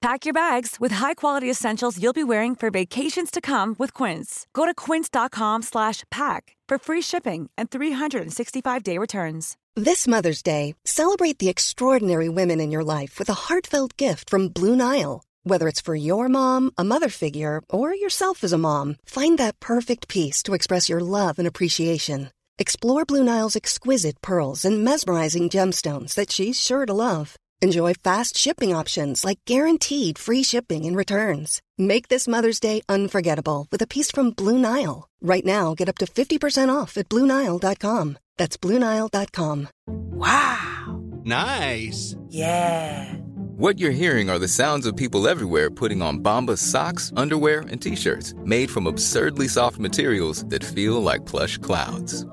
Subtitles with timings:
[0.00, 4.46] Pack your bags with high-quality essentials you'll be wearing for vacations to come with Quince.
[4.54, 9.58] Go to quince.com slash pack for free shipping and 365-day returns.
[9.76, 14.48] This Mother's Day, celebrate the extraordinary women in your life with a heartfelt gift from
[14.48, 15.22] Blue Nile.
[15.44, 19.60] Whether it's for your mom, a mother figure, or yourself as a mom, find that
[19.60, 22.30] perfect piece to express your love and appreciation.
[22.58, 27.36] Explore Blue Nile's exquisite pearls and mesmerizing gemstones that she's sure to love.
[27.62, 31.60] Enjoy fast shipping options like guaranteed free shipping and returns.
[31.76, 35.08] Make this Mother's Day unforgettable with a piece from Blue Nile.
[35.20, 38.18] Right now, get up to 50% off at BlueNile.com.
[38.38, 39.68] That's BlueNile.com.
[39.86, 41.02] Wow.
[41.22, 42.16] Nice.
[42.28, 43.14] Yeah.
[43.58, 47.82] What you're hearing are the sounds of people everywhere putting on Bombas socks, underwear, and
[47.82, 52.24] t-shirts made from absurdly soft materials that feel like plush clouds.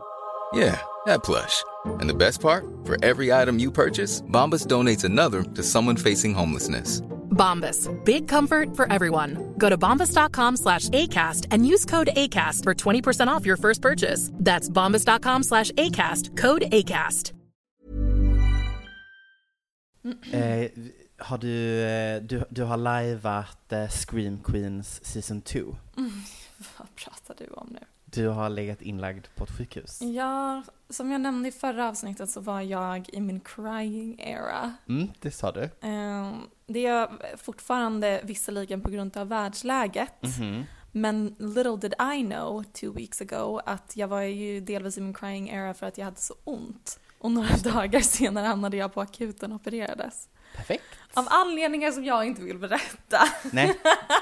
[0.53, 1.63] Yeah, that plush.
[1.99, 2.63] And the best part?
[2.85, 7.01] For every item you purchase, Bombas donates another to someone facing homelessness.
[7.31, 7.89] Bombas.
[8.03, 9.53] Big comfort for everyone.
[9.57, 14.31] Go to bombas.com slash ACAST and use code ACAST for 20% off your first purchase.
[14.33, 16.35] That's bombas.com slash ACAST.
[16.35, 17.33] Code ACAST.
[20.31, 20.69] Eh,
[21.17, 25.75] har du, eh, du, du har lajvat eh, Scream Queens Season 2.
[25.97, 26.11] Mm,
[26.77, 27.79] vad pratar du om nu?
[28.11, 30.01] Du har legat inlagd på ett sjukhus.
[30.01, 34.73] Ja, som jag nämnde i förra avsnittet så var jag i min crying era.
[34.87, 35.63] Mm, det sa du.
[35.63, 36.33] Eh,
[36.67, 40.23] det är fortfarande visserligen på grund av världsläget.
[40.39, 40.63] Mhm.
[40.91, 45.13] Men little did I know two weeks ago att jag var ju delvis i min
[45.13, 46.99] crying era för att jag hade så ont.
[47.19, 50.29] Och några dagar senare hamnade jag på akuten och opererades.
[50.55, 50.83] Perfekt.
[51.17, 53.19] Av anledningar som jag inte vill berätta.
[53.51, 53.73] Nej,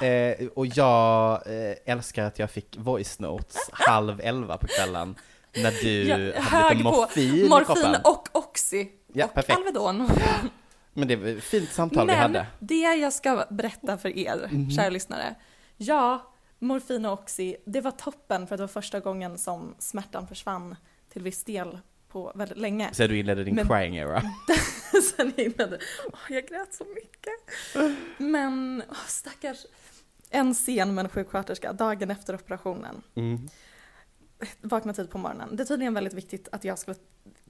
[0.39, 5.15] eh, och jag eh, älskar att jag fick voice notes halv elva på kvällen
[5.55, 8.87] när du Jag hade lite på morfin i morfin och Oxy.
[9.13, 9.57] Ja, och perfekt.
[9.59, 10.09] Alvedon.
[10.93, 12.45] Men det var ett fint samtal vi Men hade.
[12.59, 14.71] det jag ska berätta för er, Mhm.
[14.71, 15.35] kära lyssnare.
[15.77, 20.75] Ja, morfin och Oxy, det var toppen för det var första gången som smärtan försvann
[21.13, 21.79] till viss del
[22.11, 22.89] på väldigt länge.
[22.93, 24.21] Så du inledde din Men- crying era.
[25.17, 25.79] Sen inledde,
[26.13, 27.33] åh, jag grät så mycket.
[28.17, 29.65] Men åh, stackars,
[30.29, 33.01] en scen med en sjuksköterska dagen efter operationen.
[33.15, 33.49] Mm.
[34.61, 35.55] Vakna tid på morgonen.
[35.55, 36.97] Det är tydligen väldigt viktigt att jag skulle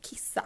[0.02, 0.46] kissa.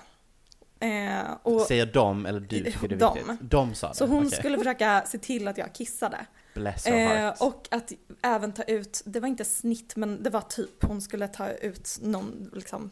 [0.80, 3.14] Eh, och Säger de eller du tycker det är de.
[3.18, 3.38] viktigt?
[3.52, 3.94] De sa det?
[3.96, 4.40] Så hon Okej.
[4.40, 6.26] skulle försöka se till att jag kissade.
[6.54, 7.38] Bless Eh, heart.
[7.42, 11.28] och att även ta ut, det var inte snitt men det var typ, hon skulle
[11.28, 12.92] ta ut någon liksom,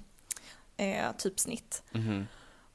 [0.78, 1.84] eh, typ snitt.
[1.92, 2.28] Mhm.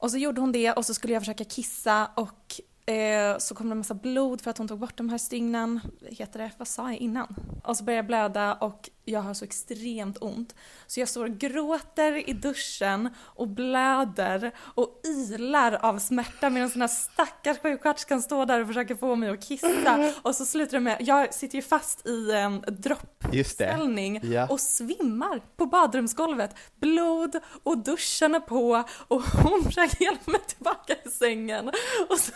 [0.03, 2.61] Och så gjorde hon det och så skulle jag försöka kissa och
[2.93, 5.79] eh, så kom det en massa blod för att hon tog bort de här stygnen.
[6.01, 6.51] Heter det?
[6.57, 7.35] Vad sa jag innan?
[7.63, 10.55] Och så började jag blöda och jag har så extremt ont.
[10.87, 16.81] Så jag står och gråter i duschen och blöder och ilar av smärta medan den
[16.81, 20.13] här stackars sjuksköterskan står där och försöker få mig att kissa.
[20.21, 23.65] Och så slutar det med, jag sitter ju fast i en dropp Just det.
[23.75, 24.47] ställning Ja.
[24.47, 26.55] och svimmar på badrumsgolvet.
[26.79, 31.67] Blod och duschen är på och hon försöker hjälpa mig tillbaka i sängen
[32.09, 32.31] och så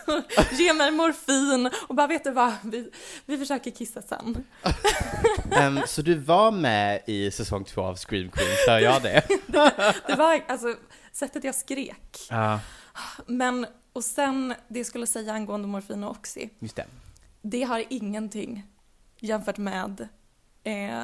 [0.52, 2.92] ger mig morfin och bara vet du vad, vi,
[3.26, 4.44] vi försöker kissa sen.
[5.52, 9.24] Ehm, så du var med i säsong två av Scream Queens, hör jag det?
[10.08, 10.76] Det var alltså
[11.12, 12.28] sättet jag skrek.
[12.30, 12.60] Ja,
[13.26, 16.86] Men, och sen det jag skulle säga angående morfin och Oxy, just det.
[17.42, 18.64] det har ingenting
[19.20, 20.08] jämfört med
[20.64, 21.04] eh,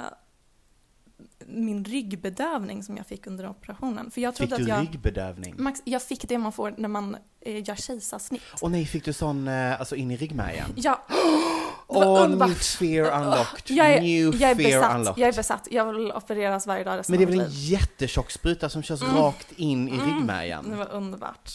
[1.46, 4.12] min ryggbedövning som jag fick under operationen.
[4.12, 4.82] För jag Fick trodde du att jag...
[4.94, 5.56] ryggbedövning?
[5.58, 8.42] Max, jag fick det man får när man eh, gör kejsarsnitt.
[8.62, 10.66] Och nej, fick du sån, eh, alltså in i ryggmärgen?
[10.76, 11.02] Ja.
[11.08, 11.14] Det
[12.00, 12.48] Åh, underbart.
[12.50, 13.78] new fear unlocked.
[13.78, 14.96] Jag är, new jag är fear besatt.
[14.96, 15.22] unlocked.
[15.22, 15.68] Jag är besatt.
[15.72, 19.02] Jag vill opereras varje dag resten Men det är väl en jättetjock spruta som körs
[19.02, 19.16] Mm.
[19.16, 20.06] rakt in i Mm.
[20.08, 20.78] Det ryggmärgen?
[20.78, 21.52] var underbart.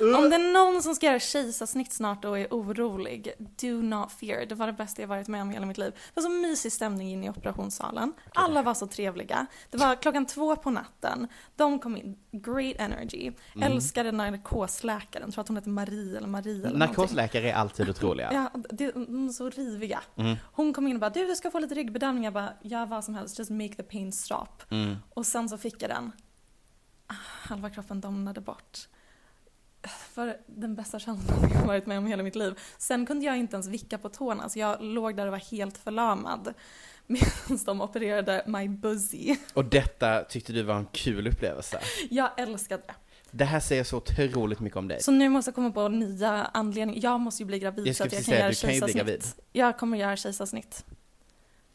[0.00, 4.46] Om det är någon som ska göra kejsarsnitt snart och är orolig, do not fear.
[4.46, 5.92] Det var det bästa jag varit med om i hela mitt liv.
[6.14, 8.12] Det var så mysig stämning inne i operationssalen.
[8.34, 9.46] Alla var så trevliga.
[9.70, 11.28] Det var klockan två på natten.
[11.56, 13.32] De kom in, great energy.
[13.54, 13.72] Mm.
[13.72, 16.78] Älskade narkosläkaren, tror att hon heter Marie eller Marie eller någonting.
[16.78, 18.32] Narkosläkare är alltid otroliga.
[18.54, 20.00] Ja, det, de är så riviga.
[20.16, 20.36] Mm.
[20.52, 22.24] Hon kom in och bara, du, du ska få lite ryggbedövning.
[22.24, 24.46] Jag bara, ja vad som helst, just make the pain stop.
[24.70, 24.96] Mm.
[25.14, 26.12] Och sen så fick jag den.
[27.06, 27.14] Ah,
[27.48, 28.88] Halva kroppen domnade bort.
[30.18, 32.58] Var den bästa känslan jag varit med om hela mitt liv.
[32.78, 35.78] Sen kunde jag inte ens vicka på tårna, så jag låg där och var helt
[35.78, 36.54] förlamad.
[37.06, 39.36] medan de opererade my buzzy.
[39.54, 41.80] Och detta tyckte du var en kul upplevelse.
[42.10, 42.94] Jag älskade det.
[43.30, 45.02] Det här säger så otroligt mycket om dig.
[45.02, 47.02] Så nu måste jag komma på nya anledningar.
[47.02, 49.40] Jag måste ju bli gravid Jag så att jag kan säga, göra kejsarsnitt.
[49.52, 50.84] Jag kommer göra kejsarsnitt.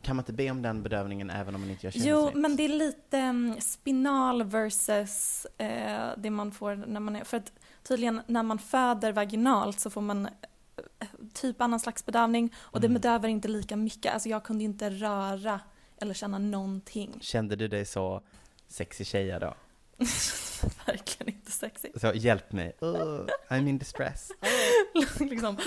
[0.01, 2.41] Kan man inte be om den bedövningen även om man inte gör Jo, kejsarsnitt?
[2.41, 7.23] men det är lite mm, spinal versus eh, det man får när man är...
[7.23, 7.51] För att
[7.83, 12.93] tydligen när man föder vaginalt så får man eh, typ annan slags bedövning och Mm.
[12.93, 14.13] det bedövar inte lika mycket.
[14.13, 15.59] Alltså jag kunde inte röra
[15.97, 17.17] eller känna någonting.
[17.21, 18.21] Kände du dig så
[18.67, 19.53] sexig tjeja då?
[20.85, 22.01] Verkligen inte sexigt.
[22.01, 22.75] Så hjälp mig.
[22.81, 24.31] Oh, I'm in distress.
[25.19, 25.57] liksom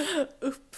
[0.41, 0.77] upp,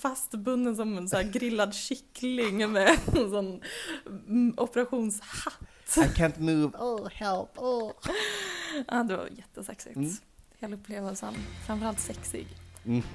[0.00, 3.60] fastbunden som en så här grillad kyckling med en sån
[4.06, 5.58] mm, operationshatt.
[5.96, 6.78] I can't move.
[6.78, 7.58] Oh, help.
[7.58, 7.92] Oh.
[8.88, 9.96] Ja, det var jättesexigt.
[9.96, 10.10] Mm.
[10.58, 11.34] Hela upplevelsen.
[11.66, 12.46] Framförallt sexig.
[12.84, 13.02] Mm.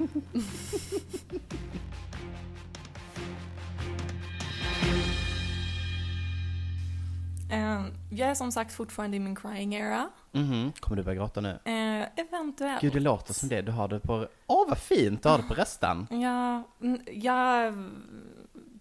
[7.52, 10.10] Eh, jag är som sagt fortfarande i min crying era.
[10.32, 10.72] Mhm.
[10.80, 11.50] Kommer du börja gråta nu?
[11.50, 12.82] Eh, eventuellt.
[12.82, 13.62] Gud, det låter som det.
[13.62, 14.28] Du har det på...
[14.48, 15.24] Åh, vad fint!
[15.24, 16.08] Du har det på rösten.
[16.10, 17.74] Ja, mm, jag,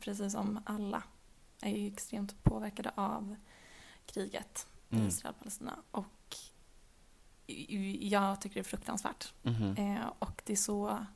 [0.01, 1.03] precis som alla,
[1.63, 3.37] är ju extremt påverkade av
[4.07, 5.09] kriget i Mm.
[5.09, 5.73] Israel-Palestina.
[5.91, 6.05] Och
[8.01, 9.33] jag tycker det är fruktansvärt.
[9.43, 9.77] Mhm.
[9.77, 11.07] Eh, och det är så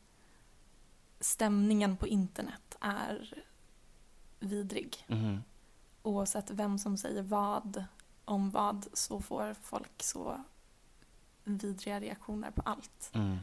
[1.20, 3.34] stämningen på internet är
[4.40, 5.04] vidrig.
[5.08, 5.42] Mhm.
[6.02, 7.84] Oavsett vem som säger vad
[8.24, 10.44] om vad så får folk så
[11.44, 13.10] vidriga reaktioner på allt.
[13.14, 13.38] Mm.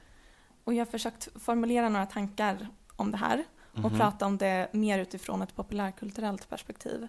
[0.63, 3.97] Och jag har försökt formulera några tankar om det här och Mhm.
[3.97, 7.07] prata om det mer utifrån ett populärkulturellt perspektiv.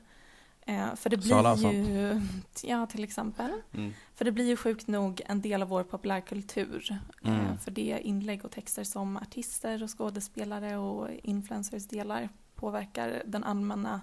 [0.67, 2.21] Eh, för det blir ju,
[2.63, 3.93] ja till exempel, Mm.
[4.15, 6.99] för det blir ju sjukt nog en del av vår populärkultur.
[7.25, 7.59] Eh, Mm.
[7.59, 14.01] för det inlägg och texter som artister och skådespelare och influencers delar påverkar den allmänna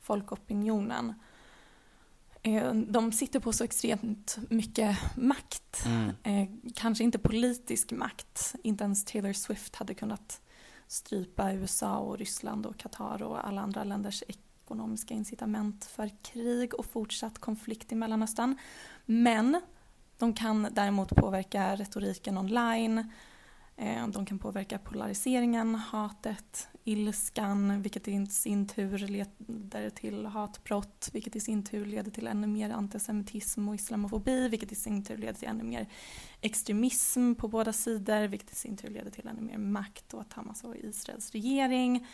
[0.00, 1.14] folkopinionen.
[2.42, 5.84] Eh, de sitter på så extremt mycket makt.
[5.86, 6.60] Mm.
[6.74, 8.54] Kanske inte politisk makt.
[8.62, 10.40] Inte ens Taylor Swift hade kunnat
[10.86, 14.22] strypa USA och Ryssland och Qatar och alla andra länders
[14.64, 18.56] ekonomiska incitament för krig och fortsatt konflikt i Mellanöstern.
[19.06, 19.60] Men
[20.18, 23.10] de kan däremot påverka retoriken online.
[23.76, 31.36] Eh, de kan påverka polariseringen, hatet, ilskan, vilket i sin tur leder till hatbrott, vilket
[31.36, 35.34] i sin tur leder till ännu mer antisemitism och islamofobi, vilket i sin tur leder
[35.34, 35.86] till ännu mer
[36.40, 40.64] extremism på båda sidor, vilket i sin tur leder till ännu mer makt åt Hamas
[40.64, 42.06] och Israels regering,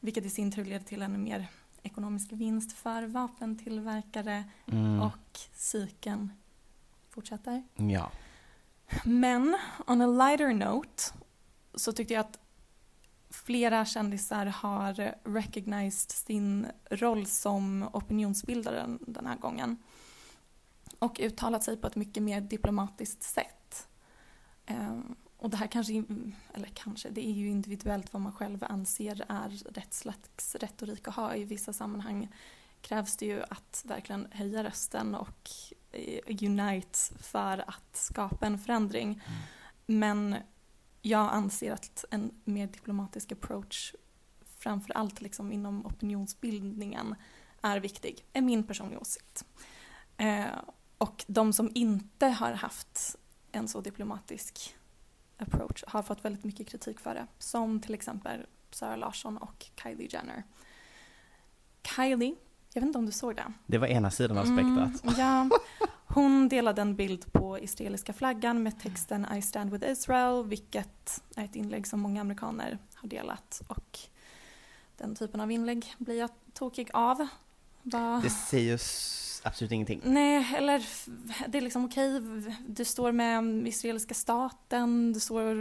[0.00, 1.48] vilket i sin tur leder till ännu mer
[1.82, 5.00] ekonomisk vinst för vapentillverkare Mm.
[5.00, 6.32] och psyken
[7.10, 7.62] fortsätter.
[7.76, 8.10] Ja.
[9.04, 9.56] Men
[9.86, 11.02] on a lighter note
[11.74, 12.38] så tyckte jag att
[13.30, 19.76] flera kändisar har recognized sin roll som opinionsbildare den här gången
[20.98, 23.88] och uttalat sig på ett mycket mer diplomatiskt sätt.
[24.66, 26.04] Ehm, Och det här kanske,
[26.54, 31.14] eller kanske, det är ju individuellt vad man själv anser är rätt slags retorik att
[31.14, 31.34] ha.
[31.34, 32.28] I vissa sammanhang
[32.80, 35.50] krävs det ju att verkligen höja rösten och
[35.90, 39.22] eh, unite för att skapa en förändring.
[39.86, 40.36] Men
[41.00, 43.94] jag anser att en mer diplomatisk approach,
[44.58, 47.14] framför allt liksom inom opinionsbildningen,
[47.62, 48.24] är viktig.
[48.32, 49.44] är min personliga åsikt.
[50.16, 50.46] Eh,
[50.98, 53.16] och de som inte har haft
[53.52, 54.76] en så diplomatisk
[55.42, 57.26] approach har fått väldigt mycket kritik för det.
[57.38, 60.42] Som till exempel Sara Larsson och Kylie Jenner.
[61.96, 62.34] Kylie,
[62.74, 63.52] jag vet inte om du såg det?
[63.66, 65.02] Det var ena sidan av spektrat.
[65.04, 65.58] Mm, ja,
[66.06, 71.44] hon delade en bild på israeliska flaggan med texten I stand with Israel, vilket är
[71.44, 73.62] ett inlägg som många amerikaner har delat.
[73.68, 73.98] Och
[74.96, 77.28] den typen av inlägg blir jag tokig av.
[77.82, 78.76] Vad- Det säger
[79.42, 80.00] absolut ingenting.
[80.04, 80.82] Nej, eller
[81.48, 82.20] det är liksom okej,
[82.66, 85.54] du står med israeliska staten, du står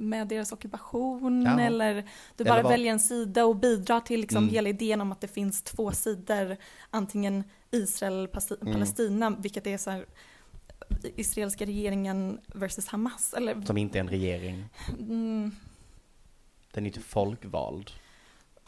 [0.00, 1.60] med deras ockupation Ja.
[1.60, 4.54] eller du Eller bara vad- väljer en sida och bidrar till liksom Mm.
[4.54, 6.56] hela idén om att det finns två sidor,
[6.90, 8.72] antingen Israel eller Mm.
[8.74, 10.06] Palestina, vilket är så här
[11.16, 13.34] israeliska regeringen versus Hamas.
[13.34, 14.64] Eller, Som inte är en regering.
[14.98, 15.52] mm,
[16.72, 17.90] Den är inte folkvald.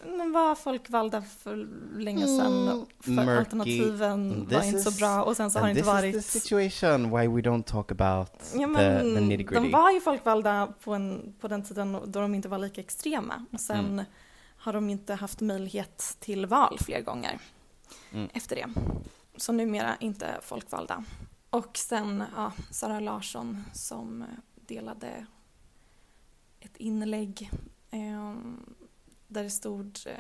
[0.03, 1.57] De var folkvalda för
[1.99, 3.25] länge sedan, för Mm.
[3.27, 3.39] Murky.
[3.39, 6.15] alternativen This var inte så bra och sen så har det inte this varit...
[6.15, 9.71] is the situation why we don't talk about Ja, the, men the nitty de gritty.
[9.71, 13.45] var ju folkvalda på, en, på den tiden då de inte var lika extrema.
[13.53, 14.05] Och sen Mm.
[14.57, 17.39] har de inte haft möjlighet till val fler gånger
[18.13, 18.29] Mm.
[18.33, 18.67] efter det.
[19.37, 21.05] Så numera inte folkvalda.
[21.51, 25.27] Och sen ja, Sara Larsson som delade
[26.61, 27.51] ett inlägg
[27.91, 28.35] eh,
[29.31, 30.15] där det stod, eh,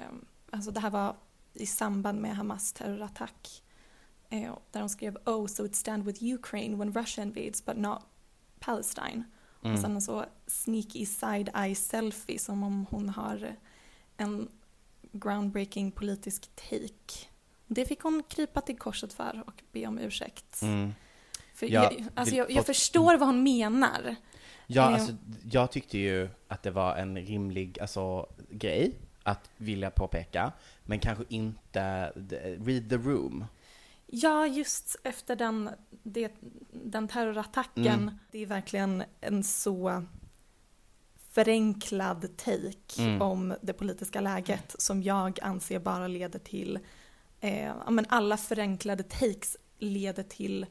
[0.50, 1.16] alltså det här var
[1.54, 3.62] i samband med Hamas terrorattack.
[4.30, 8.02] Eh, där hon skrev Oh, so it stand with Ukraine when Russia invades but not
[8.60, 9.24] Palestine.
[9.62, 9.74] Mm.
[9.74, 13.56] Och sen en så sneaky side-eye selfie som om hon har
[14.16, 14.48] en
[15.12, 17.28] groundbreaking politisk take.
[17.66, 20.62] Det fick hon krypa till korset för och be om ursäkt.
[20.62, 20.94] Mm.
[21.54, 24.16] För Jag jag, alltså jag, jag förstår vad hon menar.
[24.74, 25.12] Ja, alltså,
[25.50, 30.52] jag tyckte ju att det var en rimlig alltså, grej att vilja påpeka,
[30.84, 32.12] men kanske inte
[32.64, 33.44] read the room.
[34.06, 35.70] Ja, just efter den,
[36.02, 36.32] det,
[36.70, 37.86] den terrorattacken.
[37.86, 38.14] Mm.
[38.30, 40.04] Det är verkligen en så
[41.30, 43.22] förenklad take Mm.
[43.22, 46.78] om det politiska läget som jag anser bara leder till,
[47.40, 50.66] eh, men alla förenklade takes leder till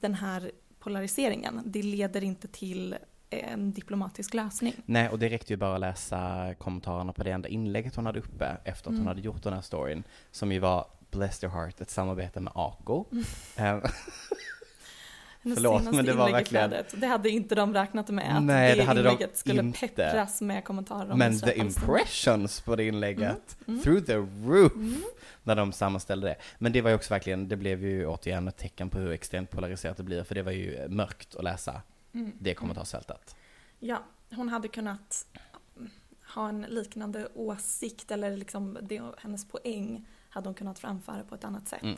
[0.00, 1.62] den här polariseringen.
[1.64, 2.96] Det leder inte till
[3.30, 4.74] en diplomatisk lösning.
[4.86, 8.18] Nej, och det räckte ju bara att läsa kommentarerna på det enda inlägget hon hade
[8.18, 9.06] uppe efter att hon Mm.
[9.06, 13.04] hade gjort den här storyn, som ju var Bless your heart, ett samarbete med Ako.
[13.56, 13.64] Eh,
[15.42, 18.76] Hennes Förlåt, men det var verkligen- Det hade inte de räknat med att Nej, det,
[18.76, 19.78] det hade de inlägget skulle inte.
[19.88, 23.82] peppras med kommentarer om Men the impressions på det inlägget, Mm, mm.
[23.82, 24.14] through the
[24.48, 24.94] roof, Mm.
[25.42, 26.36] när de sammanställde det.
[26.58, 29.50] Men det var ju också verkligen, det blev ju återigen ett tecken på hur extremt
[29.50, 31.82] polariserat det blir, för det var ju mörkt att läsa
[32.16, 32.32] Mm.
[32.40, 33.36] det kommentarsfältet.
[33.78, 35.26] Ja, hon hade kunnat
[36.34, 41.44] ha en liknande åsikt eller liksom det, hennes poäng hade hon kunnat framföra på ett
[41.44, 41.82] annat sätt.
[41.82, 41.96] Mm.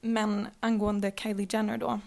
[0.00, 2.00] Men angående Kylie Jenner då.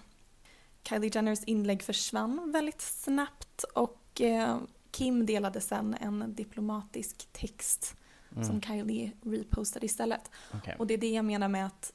[0.90, 4.58] Kylie Jenners inlägg försvann väldigt snabbt och eh,
[4.92, 7.96] Kim delade sen en diplomatisk text
[8.36, 8.46] Mm.
[8.48, 10.32] som Kylie repostade istället.
[10.54, 10.76] Okej.
[10.80, 11.94] Och det är det jag menar med att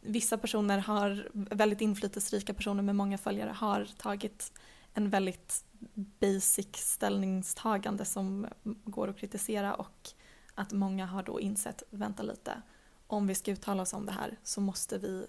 [0.00, 4.52] vissa personer har, väldigt inflytelserika personer med många följare har tagit
[4.94, 8.46] en väldigt basic ställningstagande som
[8.84, 10.10] går att kritisera och
[10.54, 12.62] att många har då insett, vänta lite,
[13.06, 15.26] om vi ska uttala oss om det här så måste vi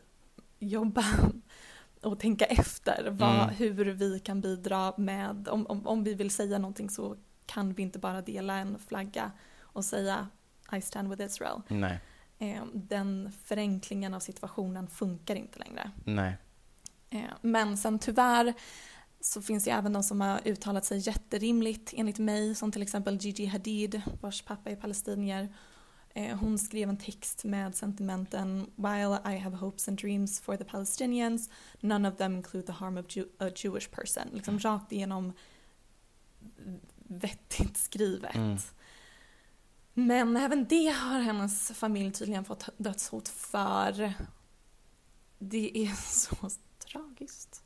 [0.60, 1.04] jobba
[2.02, 3.56] och tänka efter vad, Mm.
[3.56, 7.16] hur vi kan bidra med, om, om, om vi vill säga någonting så
[7.46, 10.28] kan vi inte bara dela en flagga och säga
[10.78, 11.62] I stand with Israel.
[11.68, 12.00] Nej,
[12.40, 15.92] Eh, Den förenklingen av situationen funkar inte längre.
[16.06, 16.38] nej.
[17.10, 18.54] Eh, Men sen tyvärr
[19.22, 23.18] så finns det även de som har uttalat sig jätterimligt enligt mig, som till exempel
[23.18, 25.54] Gigi Hadid, vars pappa är palestinier.
[26.16, 30.64] Eh, Hon skrev en text med sentimenten “While I have hopes and dreams for the
[30.64, 34.24] Palestinians, none of them include the harm of Jew- a Jewish person”.
[34.34, 35.34] Liksom rakt igenom
[37.08, 38.36] vettigt skrivet.
[38.36, 38.58] Mm.
[40.08, 44.14] Men även det har hennes familj tydligen fått dödshot för.
[45.40, 47.64] Det är så tragiskt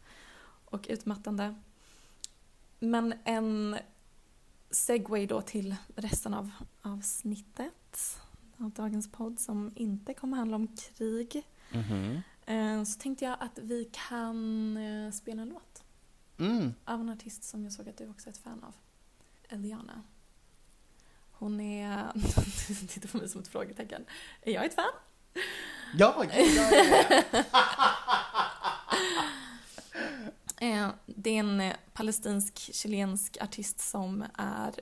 [0.65, 1.55] och utmattande.
[2.79, 3.77] Men en
[4.71, 6.49] segway då till resten av
[6.81, 8.19] avsnittet
[8.57, 11.43] av dagens podd som inte kommer handla om krig.
[11.73, 12.21] Mhm.
[12.45, 15.83] Eh, Så tänkte jag att vi kan eh, spela en låt
[16.37, 16.73] Mm.
[16.85, 18.73] av en artist som jag såg att du också är ett fan av.
[19.49, 20.03] Eliana.
[21.43, 22.11] Hon är...
[22.67, 24.05] Du tittar på mig som ett frågetecken.
[24.41, 24.91] Är jag ett fan?
[25.97, 27.43] Ja, gud, ja, ja, ja.
[30.59, 34.73] Eh, Det är en eh, palestinsk-chilensk artist som är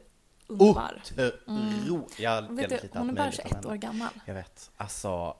[0.47, 1.03] underbar.
[2.17, 3.67] Jag Vet du, lite hon är bara möjligt om 21 henne.
[3.67, 4.09] år gammal.
[4.25, 4.71] Jag vet.
[4.77, 5.35] Alltså,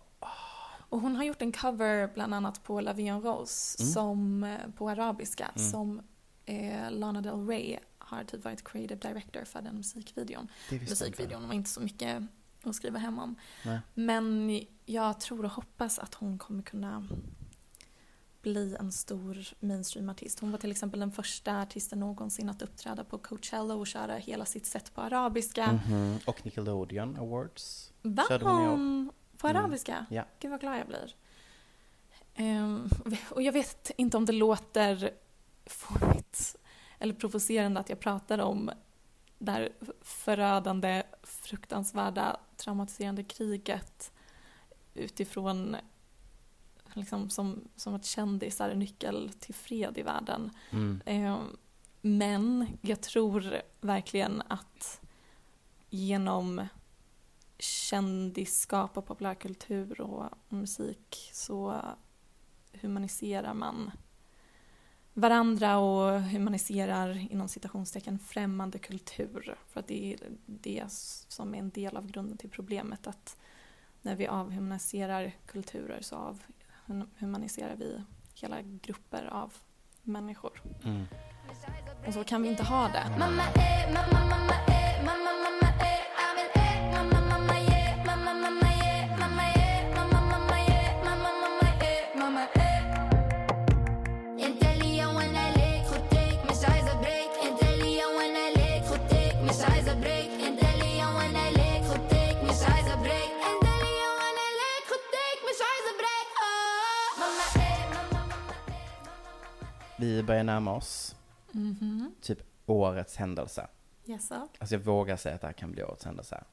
[0.90, 3.94] Och hon har gjort en cover bland annat på La Vie en Rose Mm.
[3.94, 5.72] som, eh, på arabiska Mm.
[5.72, 6.02] som
[6.46, 7.78] eh, Lana Del Rey
[8.12, 10.48] har typ varit creative director för den musikvideon.
[10.72, 12.24] Musikvideon var inte så mycket
[12.64, 13.36] att skriva hem om.
[13.66, 13.80] Nej.
[13.94, 17.08] Men jag tror och hoppas att hon kommer kunna
[18.42, 20.40] bli en stor mainstream-artist.
[20.40, 24.46] Hon var till exempel den första artisten någonsin att uppträda på Coachella och köra hela
[24.46, 25.72] sitt set på arabiska.
[25.72, 26.20] Mhm.
[26.26, 27.94] Och Nickelodeon Awards.
[28.02, 28.24] Va?
[28.28, 28.68] Körde hon.
[28.68, 29.62] Hon på Mm.
[29.64, 30.06] arabiska?
[30.10, 30.26] Ja.
[30.40, 31.16] Gud vad glad jag blir.
[32.36, 32.90] Ehm,
[33.30, 35.12] och jag vet inte om det låter
[35.66, 36.56] fånigt
[37.02, 38.72] eller provocerande att jag pratar om
[39.38, 39.70] det här
[40.02, 44.14] förödande, fruktansvärda, traumatiserande kriget
[44.94, 45.76] utifrån
[46.94, 50.52] liksom som, som att kändisar är nyckel till fred i världen.
[50.72, 51.02] Mm.
[51.06, 51.38] Eh,
[52.02, 55.02] Men jag tror verkligen att
[55.90, 56.68] genom
[57.60, 61.82] kändisskap och populärkultur och musik så
[62.74, 63.92] humaniserar man
[65.14, 69.56] varandra och humaniserar inom citationstecken främmande kultur.
[69.68, 73.38] För att det är det som är en del av grunden till problemet att
[74.02, 76.38] när vi avhumaniserar kulturer så
[76.86, 78.02] avhumaniserar vi
[78.36, 79.54] hela grupper av
[80.04, 80.62] människor.
[80.84, 81.06] Mm.
[82.08, 83.16] Och så kan vi inte ha det.
[83.20, 84.81] Mamma eh, mamma mamma eh,
[110.02, 111.16] Vi börjar närma oss
[111.52, 112.12] Mhm.
[112.22, 113.68] typ årets händelse.
[114.06, 114.36] Yes, so.
[114.60, 116.44] Alltså jag vågar säga att det här kan bli årets händelse.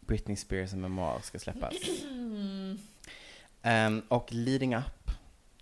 [0.00, 1.74] Britney Spears memoar ska släppas.
[3.62, 5.10] Ehm, och leading up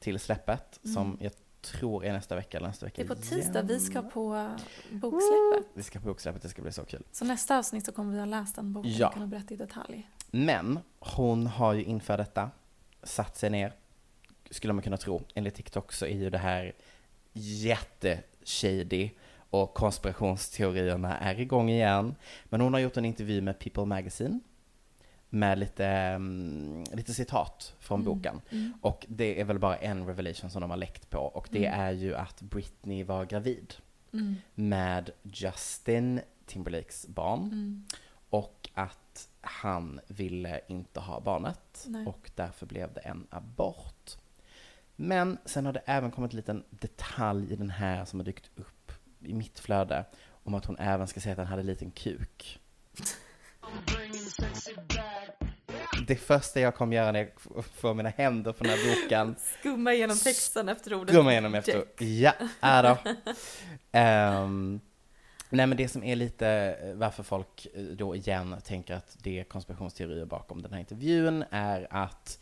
[0.01, 3.09] till släppet, som jag tror är nästa vecka eller nästa vecka Mm.
[3.09, 3.67] Det är på tisdag, igen.
[3.67, 4.51] vi ska på
[4.91, 5.71] boksläppet.
[5.75, 7.03] Vi ska på boksläppet, det ska bli så kul.
[7.13, 9.07] Så nästa avsnitt så kommer vi ha läst den boken Ja.
[9.09, 10.11] och kunna berätta i detalj.
[10.31, 12.51] Men hon har ju inför detta
[13.03, 13.73] satt sig ner,
[14.51, 15.23] skulle man kunna tro.
[15.35, 16.73] Enligt TikTok så är ju det här
[17.33, 19.11] jätteshady
[19.51, 22.15] och konspirationsteorierna är igång igen.
[22.45, 24.41] Men hon har gjort en intervju med People Magazine
[25.31, 28.41] med lite, mm, lite citat från boken.
[28.81, 31.93] Och det är väl bara en revelation som de har läckt på och det är
[31.93, 33.75] ju att Britney var gravid
[34.55, 37.85] med Justin Timberlakes barn
[38.31, 42.07] och att han ville inte ha barnet Nej.
[42.07, 44.17] och därför blev det en abort.
[45.01, 48.51] Men sen har det även kommit en liten detalj i den här som har dykt
[48.57, 51.91] upp i mitt flöde om att hon även ska säga att han hade en liten
[51.91, 52.59] kuk.
[56.07, 59.93] Det första jag kommer göra när jag får mina händer på den här boken Skumma
[59.93, 61.17] igenom texten efter ordet.
[61.17, 61.85] Gå igenom efter.
[61.99, 62.41] Jack.
[62.41, 62.99] Ja, är då.
[63.93, 64.81] Ehm,
[65.51, 69.45] nej men det som är lite varför folk eh, då igen tänker att det är
[69.45, 72.39] konspirationsteorier bakom den här intervjun är att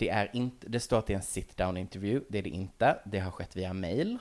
[0.00, 2.50] det är inte, det står att det är en sit down intervju, det är det
[2.50, 2.98] inte.
[3.04, 4.18] Det har skett via mail.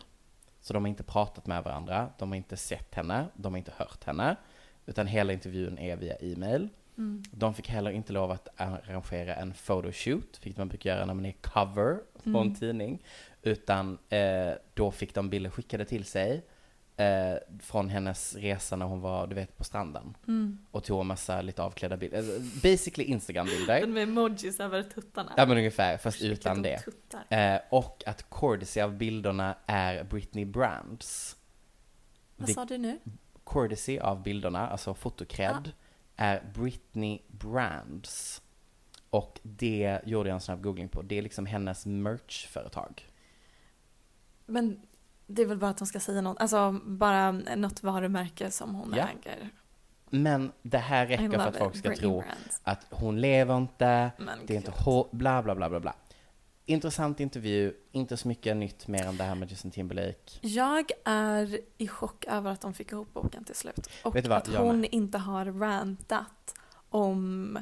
[0.62, 3.72] Så de har inte pratat med varandra, de har inte sett henne, de har inte
[3.78, 4.36] hört henne.
[4.86, 6.70] Utan hela intervjun är via e-mail.
[7.32, 11.26] De fick heller inte lov att arrangera en photoshoot, vilket man brukar göra när man
[11.26, 13.04] är cover på en tidning.
[13.42, 16.44] Utan eh, då fick de bilder skickade till sig
[17.00, 20.18] eh, från hennes resa när hon var, du vet, på stranden.
[20.72, 22.18] Och tog en massa lite avklädda bilder.
[22.18, 23.88] Alltså, basically Instagram-bilder.
[23.88, 25.34] Med emojis över tuttarna.
[25.38, 26.84] Ja men ungefär, fast utan om det.
[27.30, 31.36] Eh, och att courtesy av bilderna är Britney Brands.
[32.36, 33.00] Vad sa du nu?
[33.46, 35.72] Courtesy av bilderna, alltså fotokred,
[36.16, 38.42] är Britney Brands.
[39.10, 41.02] Och det gjorde jag en snabb googling på.
[41.02, 43.10] Det är liksom hennes merchföretag.
[44.46, 44.82] Men
[45.30, 48.94] det är väl bara att hon ska säga något, alltså bara något varumärke som hon
[48.98, 49.08] Ja.
[49.08, 49.50] äger.
[50.10, 52.62] Men det här räcker för att folk ska Britney tro Brands.
[52.64, 55.94] att hon lever inte, Men det är inte hår, bla bla bla bla bla.
[56.66, 60.40] Intressant intervju, inte så mycket nytt mer än det här med Justin Timberlake.
[60.42, 63.90] Jag är i chock över att de fick ihop boken till slut.
[64.04, 66.54] Och att hon inte har rantat
[66.90, 67.58] om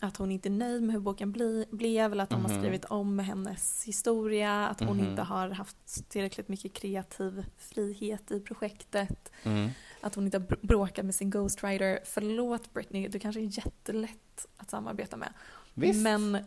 [0.00, 2.50] att hon inte är nöjd med hur boken bli, blev, eller att de Mhm.
[2.50, 8.40] har skrivit om hennes historia, att hon inte har haft tillräckligt mycket kreativ frihet i
[8.40, 9.70] projektet, Mm.
[10.00, 12.00] att hon inte har br- bråkat med sin ghostwriter.
[12.04, 15.32] Förlåt Britney, du kanske är jättelätt att samarbeta med.
[15.74, 16.00] Visst.
[16.02, 16.38] Men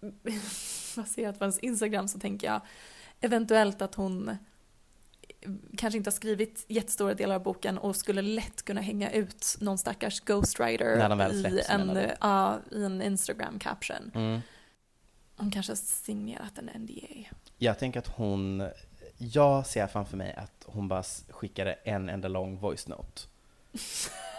[0.96, 2.60] baserat på hennes Instagram så tänker jag
[3.20, 4.36] eventuellt att hon
[5.76, 9.78] kanske inte har skrivit jättestora delar av boken och skulle lätt kunna hänga ut någon
[9.78, 10.96] stackars ghostwriter
[11.32, 11.96] i, en,
[12.70, 14.10] i en Instagram caption.
[14.14, 14.40] Mm.
[15.36, 17.36] Hon kanske har signerat en NDA.
[17.58, 18.68] Jag tänker att hon,
[19.18, 23.22] jag ser framför mig att hon bara skickade en enda lång voice note.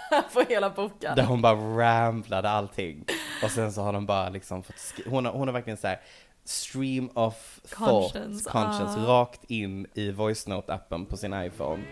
[0.34, 1.16] på hela boken.
[1.16, 3.06] Där hon bara ramblade allting.
[3.44, 6.02] Och sen så har de bara liksom fått hon har, hon har verkligen så här
[6.48, 9.06] stream of Conscience, conscience, ah.
[9.08, 11.84] rakt in i voice note-appen på sin iPhone.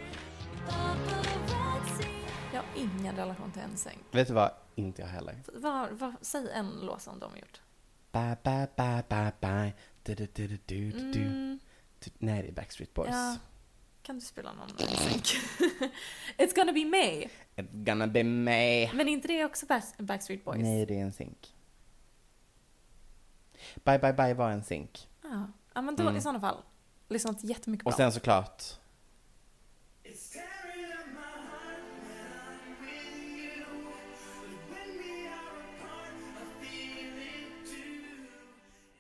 [2.54, 3.98] Jag har ingen relation till NSYNC.
[4.12, 4.52] Vet du vad?
[4.76, 5.36] Inte jag heller.
[5.54, 7.62] Vad, vad, säg en låt som de har gjort.
[8.12, 9.74] Bye, bye, bye, bye, bye.
[10.04, 10.58] Du, du, du, du,
[10.92, 11.22] du, du.
[11.22, 11.60] Mm,
[12.18, 13.10] Nej, det är Backstreet Boys.
[13.12, 13.38] ja.
[14.02, 15.36] Kan du spela någon NSYNC?
[16.38, 17.28] It's gonna be May.
[17.56, 18.94] It's gonna be me.
[18.94, 20.62] Men inte det också Back- Backstreet Boys?
[20.62, 21.55] Nej, det är en synk.
[23.84, 25.08] Bye, bye, bye var en synk.
[25.24, 26.18] Ja, ja men då Mm.
[26.18, 26.58] i sådana fall.
[27.10, 28.64] Lyssnat jättemycket på Och sen såklart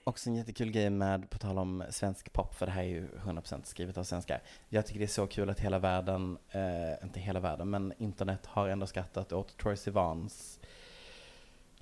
[0.07, 3.07] Också en jättekul grej med, på tal om svensk pop, för det här är ju
[3.07, 4.41] 100% skrivet av svenskar.
[4.69, 8.45] Jag tycker det är så kul att hela världen, eh, inte hela världen, men internet
[8.45, 10.59] har ändå skrattat åt Troye Sivans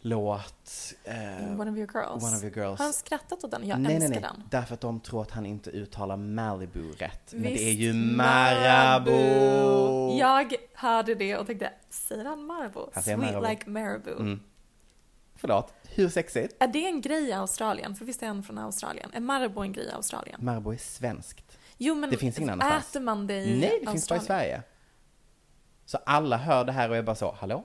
[0.06, 2.24] låt eh, One of your girls.
[2.24, 2.80] One of your girls.
[2.80, 3.68] Har han skrattat åt den?
[3.68, 4.30] Jag nej, älskar nej, nej.
[4.38, 4.44] den.
[4.50, 7.34] Därför att de tror att han inte uttalar Malibu rätt.
[7.34, 10.18] men det Visst, är ju Marabou!
[10.20, 12.90] Jag hörde det och tänkte, säger han Marabou?
[12.94, 13.50] Han Sweet Marabou.
[13.50, 14.20] like Marabou.
[14.20, 14.40] Mm.
[15.36, 16.56] Förlåt, hur sexigt?
[16.60, 17.96] Är det en grej i Australien?
[17.96, 19.10] För visst är han från Australien?
[19.14, 20.40] Är Marabou en grej i Australien?
[20.44, 21.58] Marabou är svenskt.
[21.78, 22.90] Jo men Det finns ingen annanstans.
[22.90, 24.26] äter man det i Nej, det finns bara i Australien?
[24.26, 24.62] Sverige.
[25.86, 27.64] Så alla hör det här och är bara så, hallå?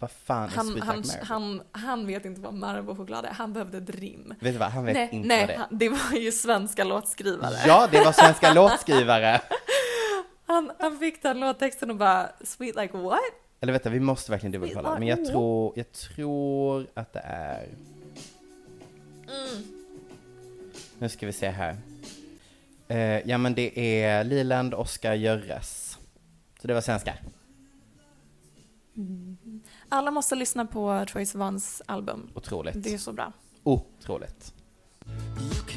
[0.00, 1.10] Vad fan är Han, han, Marabou?
[1.22, 4.34] han, han vet inte vad Marabou-choklad är, han behövde ett rim.
[4.40, 5.58] Vet du vad, han vet nej, inte nej, vad det är.
[5.58, 7.54] han- det var ju svenska låtskrivare.
[7.66, 9.40] Ja, det var svenska låtskrivare.
[10.46, 13.20] Han, han fick den låttexten och bara “Sweet like what?”
[13.60, 14.98] Eller vänta, vi måste verkligen dubbelkolla.
[14.98, 17.68] Men jag tror, jag tror att det är...
[20.98, 21.76] Nu ska vi se här.
[22.88, 25.98] Eh, ja men det är Liland Oskar Görres.
[26.60, 27.14] Så det var svenska.
[29.92, 32.30] Alla måste lyssna på Troye Sivans album.
[32.34, 32.82] Otroligt.
[32.82, 33.32] Det är så bra.
[33.62, 34.54] Otroligt.
[35.38, 35.76] Look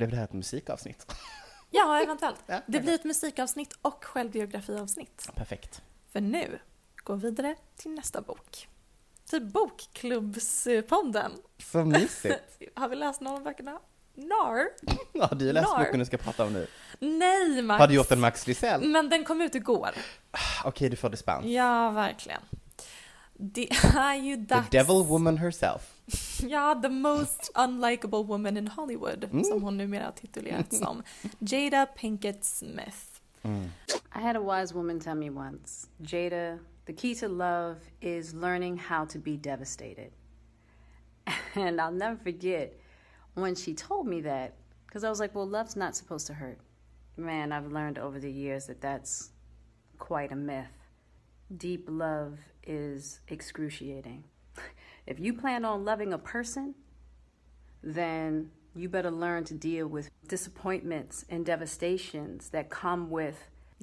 [0.00, 1.12] Blev det här ett musikavsnitt?
[1.72, 2.42] Ja, eventuellt.
[2.46, 5.28] Ja, Det blir ett musikavsnitt och självbiografiavsnitt.
[5.34, 5.82] Perfekt.
[6.12, 6.58] För nu
[6.96, 8.68] går vi vidare till nästa bok.
[9.30, 11.32] Till Bokklubbspodden.
[11.58, 12.58] Så mysigt.
[12.74, 13.78] Har vi läst någon av böckerna?
[14.14, 14.68] Nar?
[15.28, 15.84] Har du läst Nar.
[15.84, 16.66] boken du ska prata om nu?
[16.98, 17.80] Nej, Max.
[17.80, 18.88] Har du gjort en Max Lysell?
[18.88, 19.90] Men den kom ut igår.
[20.64, 21.44] Okej, du får dispens.
[21.46, 22.42] Ja, verkligen.
[23.34, 24.70] Det är ju The dags.
[24.70, 25.92] devil woman herself.
[26.48, 29.44] Ja, the most unlikable woman in Hollywood, Mm.
[29.44, 31.02] som hon numera har titulerats som.
[31.40, 33.20] Jada Pinkett Smith.
[34.14, 38.78] I had a wise woman tell me once Jada, the key to love is learning
[38.78, 40.10] how to be devastated.
[41.54, 42.72] And I'll never forget
[43.34, 44.52] when she told me that,
[44.86, 46.58] because I was like, well, love's not supposed to hurt.
[47.16, 49.30] Man, I've learned over the years that that's
[49.98, 50.66] quite a myth.
[51.56, 54.24] Deep love is excruciating.
[55.10, 56.74] If you plan on loving a person,
[57.94, 63.36] then you better learn to deal with disappointments and devastations that come with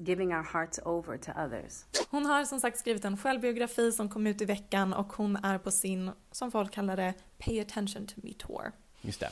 [0.04, 1.84] giving our hearts over to others.
[2.10, 5.58] Hon har som sagt skrivit en självbiografi som kom ut i veckan och hon är
[5.58, 8.72] på sin, som folk kallar det, Pay attention to me tour.
[9.00, 9.30] Just det.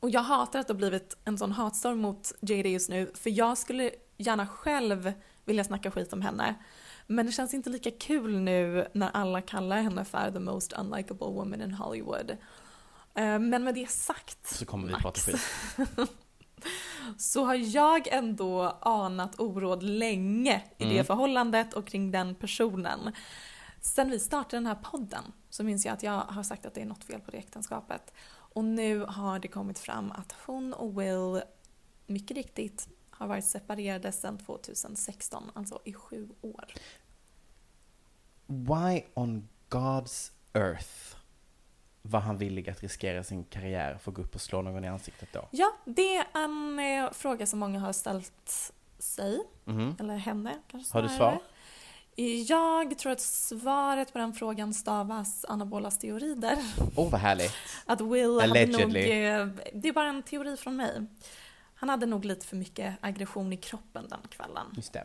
[0.00, 3.30] Och jag hatar att det har blivit en sån hatstorm mot Jada just nu, för
[3.30, 5.12] jag skulle gärna själv
[5.44, 6.54] vilja snacka skit om henne.
[7.06, 11.26] Men det känns inte lika kul nu när alla kallar henne för the most unlikable
[11.26, 12.30] woman in Hollywood.
[13.14, 15.40] Eh, Men med det sagt, Så kommer vi Max, prata skit.
[17.18, 20.96] så har jag ändå anat oråd länge i Mm.
[20.96, 23.12] det förhållandet och kring den personen.
[23.80, 26.80] Sen vi startade den här podden så minns jag att jag har sagt att det
[26.80, 28.12] är något fel på det äktenskapet.
[28.32, 31.42] Och nu har det kommit fram att hon och Will
[32.06, 36.64] mycket riktigt har varit separerade sedan 2016, alltså i sju år.
[38.46, 41.16] Why on God's earth
[42.02, 44.88] var han villig att riskera sin karriär för att gå upp och slå någon i
[44.88, 45.48] ansiktet då?
[45.50, 49.96] Ja, det är en eh, fråga som många har ställt sig, Mhm.
[50.00, 51.32] eller henne kanske Har du snarare.
[51.32, 51.42] svar?
[52.48, 56.58] Jag tror att svaret på den frågan stavas anabola steroider.
[56.96, 57.52] Åh, oh, vad härligt.
[57.86, 58.80] Att Will hade nog...
[58.96, 61.06] Eh, Det är bara en teori från mig.
[61.84, 64.66] Han hade nog lite för mycket aggression i kroppen den kvällen.
[64.76, 65.04] Just det.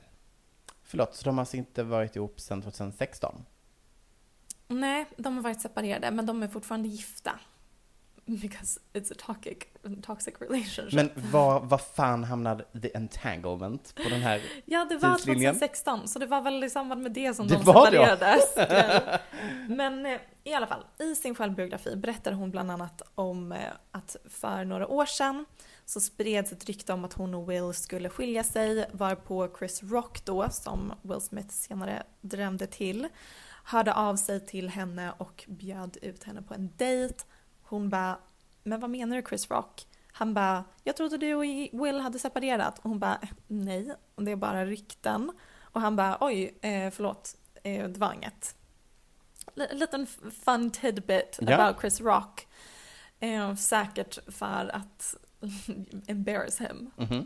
[0.84, 3.46] Förlåt, så de har alltså inte varit ihop sedan 2016?
[4.68, 7.39] Nej, de har varit separerade, men de är fortfarande gifta.
[8.26, 9.58] because it's a toxic,
[10.02, 10.94] toxic relationship.
[10.94, 15.54] Men var, var fan hamnade the entanglement på den här Ja, det var tidslinjen?
[15.54, 18.56] 2016, så det var väl i samband med det som Det de separerades.
[19.68, 23.60] Men eh, i alla fall, i sin självbiografi berättar hon bland annat om eh,
[23.92, 25.46] att för några år sedan
[25.89, 30.25] så spreds ett rykte om att hon och Will skulle skilja sig varpå Chris Rock
[30.25, 33.08] då, som Will Smith senare drömde till,
[33.63, 37.23] hörde av sig till henne och bjöd ut henne på en dejt.
[37.62, 38.19] Hon bara,
[38.63, 39.88] men vad menar du Chris Rock?
[40.12, 41.43] Han bara, jag trodde du och
[41.86, 42.80] Will hade separerat.
[42.80, 45.32] Och hon bara, nej, det är bara rykten.
[45.62, 48.56] Och han bara, oj, eh, förlåt, eh, det var inget.
[49.71, 50.08] Liten
[50.45, 51.56] fun tidbit Ja.
[51.58, 52.47] about Chris Rock.
[53.19, 55.15] Eh, säkert för att
[56.08, 56.91] embarrass him.
[56.97, 57.25] Mhm.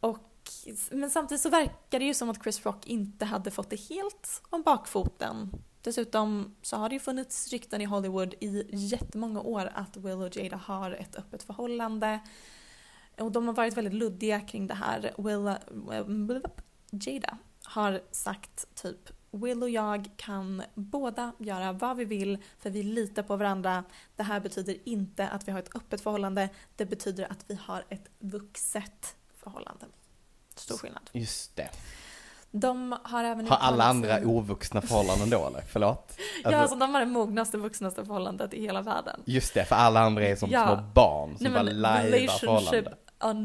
[0.00, 0.50] Och,
[0.90, 4.42] men samtidigt så verkar det ju som att Chris Rock inte hade fått det helt
[4.50, 5.52] om bakfoten.
[5.82, 10.36] Dessutom så har det ju funnits rykten i Hollywood i jättemånga år att Will och
[10.36, 12.20] Jada har ett öppet förhållande.
[13.18, 15.14] Och de har varit väldigt luddiga kring det här.
[15.18, 16.40] Will, eh,
[16.90, 22.82] Jada har sagt typ Will och jag kan båda göra vad vi vill för vi
[22.82, 23.84] litar på varandra.
[24.16, 26.48] Det här betyder inte att vi har ett öppet förhållande.
[26.76, 29.86] Det betyder att vi har ett vuxet förhållande.
[30.54, 31.02] Stor skillnad.
[31.12, 31.68] Just det.
[32.50, 35.60] De har även Har alla andra sig- ovuxna förhållanden då eller?
[35.60, 36.18] Förlåt?
[36.44, 39.20] Ja, alltså de har det mognaste, vuxnaste förhållandet i hela världen.
[39.24, 40.66] Just det, för alla andra är som Ja.
[40.66, 42.94] små barn som Nej, bara lajvar relationship förhållanden.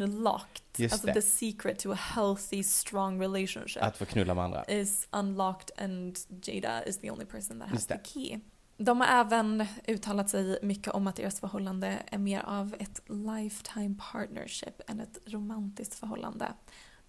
[0.01, 0.62] unlocked.
[0.77, 1.13] Just alltså det.
[1.13, 3.83] the secret to a healthy, strong relationship.
[3.83, 4.63] Att få knulla med andra.
[4.63, 8.39] is unlocked and Jada is the only person that has the key.
[8.77, 13.95] De har även uttalat sig mycket om att deras förhållande är mer av ett lifetime
[14.11, 16.53] partnership än ett romantiskt förhållande.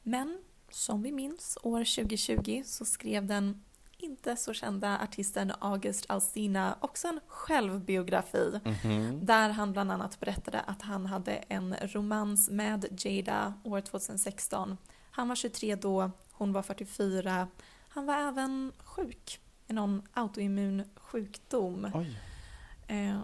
[0.03, 0.38] Men
[0.70, 3.64] som vi minns, år 2020 så skrev den
[3.98, 9.26] inte så kända artisten August Alsina också en självbiografi Mhm.
[9.26, 14.76] där han bland annat berättade att han hade en romans med Jada år 2016.
[15.11, 17.48] Han var 23 då, hon var 44.
[17.88, 21.85] Han var även sjuk i någon autoimmun sjukdom.
[22.87, 23.20] Eh,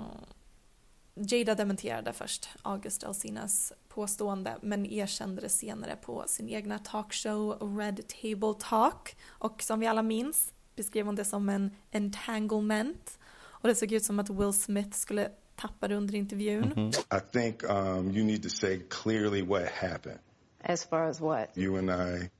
[1.14, 8.00] Jada dementerade först August Alsinas påstående men erkände det senare på sin egna talkshow Red
[8.08, 9.16] Table Talk.
[9.28, 13.18] Och som vi alla minns beskrev hon det som en entanglement.
[13.62, 16.92] Och det såg ut som att Will Smith skulle tappa det under intervjun.
[17.12, 20.18] I think um, you need to say clearly what happened.
[20.62, 21.56] As far as what?
[21.56, 22.30] You and I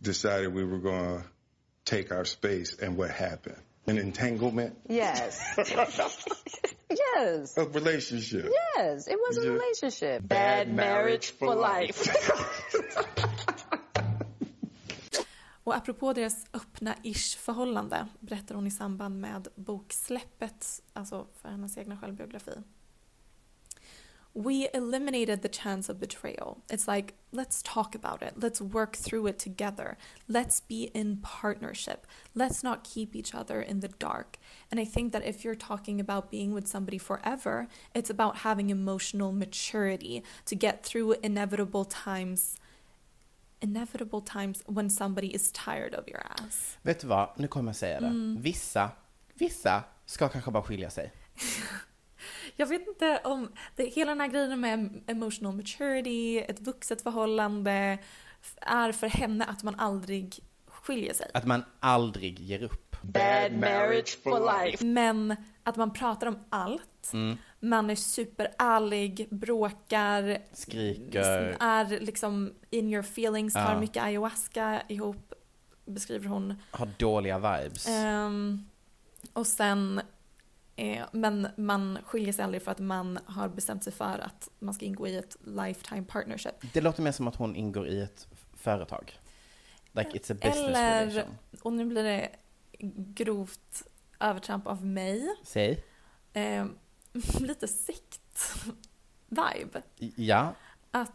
[0.00, 1.28] decided we were going to
[1.84, 3.56] take our space, and what happened?
[3.86, 4.76] An entanglement?
[4.88, 5.40] Yes.
[7.16, 7.56] yes.
[7.56, 8.50] A relationship?
[8.76, 10.28] Yes, it was a relationship.
[10.28, 11.54] Bad marriage for
[15.64, 21.96] Och apropå deras öppna-ish förhållande berättar hon i samband med boksläppet, alltså för hennes egna
[21.96, 22.52] självbiografi.
[24.34, 26.62] We eliminated the chance of betrayal.
[26.68, 28.40] It's like, let's talk about it.
[28.40, 29.98] Let's work through it together.
[30.26, 32.06] Let's be in partnership.
[32.34, 34.38] Let's not keep each other in the dark.
[34.70, 38.70] And I think that if you're talking about being with somebody forever, it's about having
[38.70, 42.56] emotional maturity to get through inevitable times
[43.62, 46.78] inevitable times when somebody is tired of your ass.
[46.82, 48.06] Vet du vad, nu kommer jag säga det.
[48.06, 48.42] Mm.
[48.42, 48.90] Vissa,
[49.34, 51.12] vissa ska kanske bara skilja sig.
[52.56, 57.98] Jag vet inte om det, hela den här grejen med emotional maturity, ett vuxet förhållande
[58.60, 61.30] är för henne att man aldrig skiljer sig.
[61.34, 62.96] Att man aldrig ger upp.
[63.02, 64.84] Bad marriage for life.
[64.84, 67.10] Men att man pratar om allt.
[67.12, 67.36] Mm.
[67.64, 71.56] Man är superärlig, bråkar, Skriker.
[71.60, 73.80] är liksom in your feelings, tar Ja.
[73.80, 75.32] mycket ayahuasca ihop,
[75.84, 76.54] beskriver hon.
[76.70, 77.88] Har dåliga vibes.
[77.88, 78.68] Ehm,
[79.32, 80.00] och sen,
[80.76, 84.74] eh, men man skiljer sig aldrig för att man har bestämt sig för att man
[84.74, 86.54] ska ingå i ett lifetime partnership.
[86.72, 89.18] Det låter mer som att hon ingår i ett företag.
[89.92, 91.34] Like it's a business Eller, relation.
[91.62, 92.28] och nu blir det
[93.14, 93.82] grovt
[94.20, 95.84] övertramp av mig, Säg.
[96.32, 96.66] eh,
[97.40, 99.82] lite sekt-vibe.
[100.16, 100.54] Ja,
[100.90, 101.12] Att...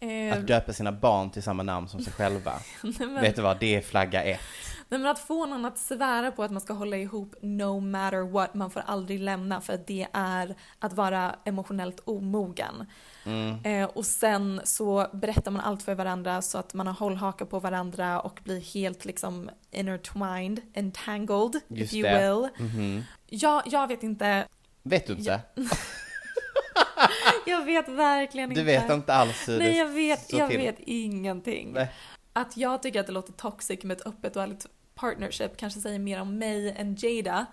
[0.00, 2.52] Eh, att döpa sina barn till samma namn som sig själva.
[2.98, 4.40] Men- Vet du vad, det är flagga ett.
[4.88, 8.30] Nej, men att få någon att svära på att man ska hålla ihop no matter
[8.30, 12.86] what, man får aldrig lämna för att det är att vara emotionellt omogen.
[13.24, 13.64] Mm.
[13.64, 17.60] Eh, och sen så berättar man allt för varandra så att man har hållhaka på
[17.60, 22.18] varandra och blir helt liksom intertwined, entangled Just if you det.
[22.34, 22.48] will.
[22.66, 23.02] Mhm.
[23.26, 24.46] Jag, jag vet inte,
[24.84, 25.40] Vet du inte?
[27.46, 28.60] jag vet verkligen inte.
[28.60, 30.58] Du vet inte alls hur Nej jag vet, jag till.
[30.58, 31.72] vet ingenting.
[31.72, 31.92] Nej.
[32.32, 35.98] Att jag tycker att det låter toxic med ett öppet och ärligt partnership kanske säger
[35.98, 37.46] mer om mig än Jada.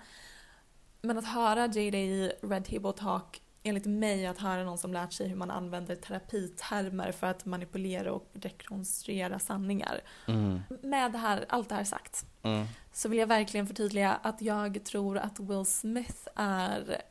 [1.01, 5.13] Men att höra Jada i Red Table Talk enligt mig att höra någon som lärt
[5.13, 10.01] sig hur man använder terapitermer för att manipulera och rekonstruera sanningar.
[10.27, 10.61] Mm.
[10.81, 12.65] Med det här, allt det här sagt Mm.
[12.93, 17.01] så vill jag verkligen förtydliga att jag tror att Will Smith är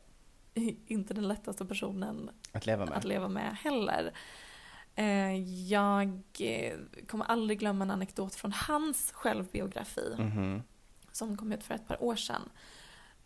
[0.86, 2.96] inte den lättaste personen Att leva med.
[2.98, 4.12] att leva med heller.
[4.94, 5.36] Eh,
[5.72, 10.62] Jag eh, kommer aldrig glömma en anekdot från hans självbiografi Mhm.
[11.12, 12.48] som kom ut för ett par år sedan.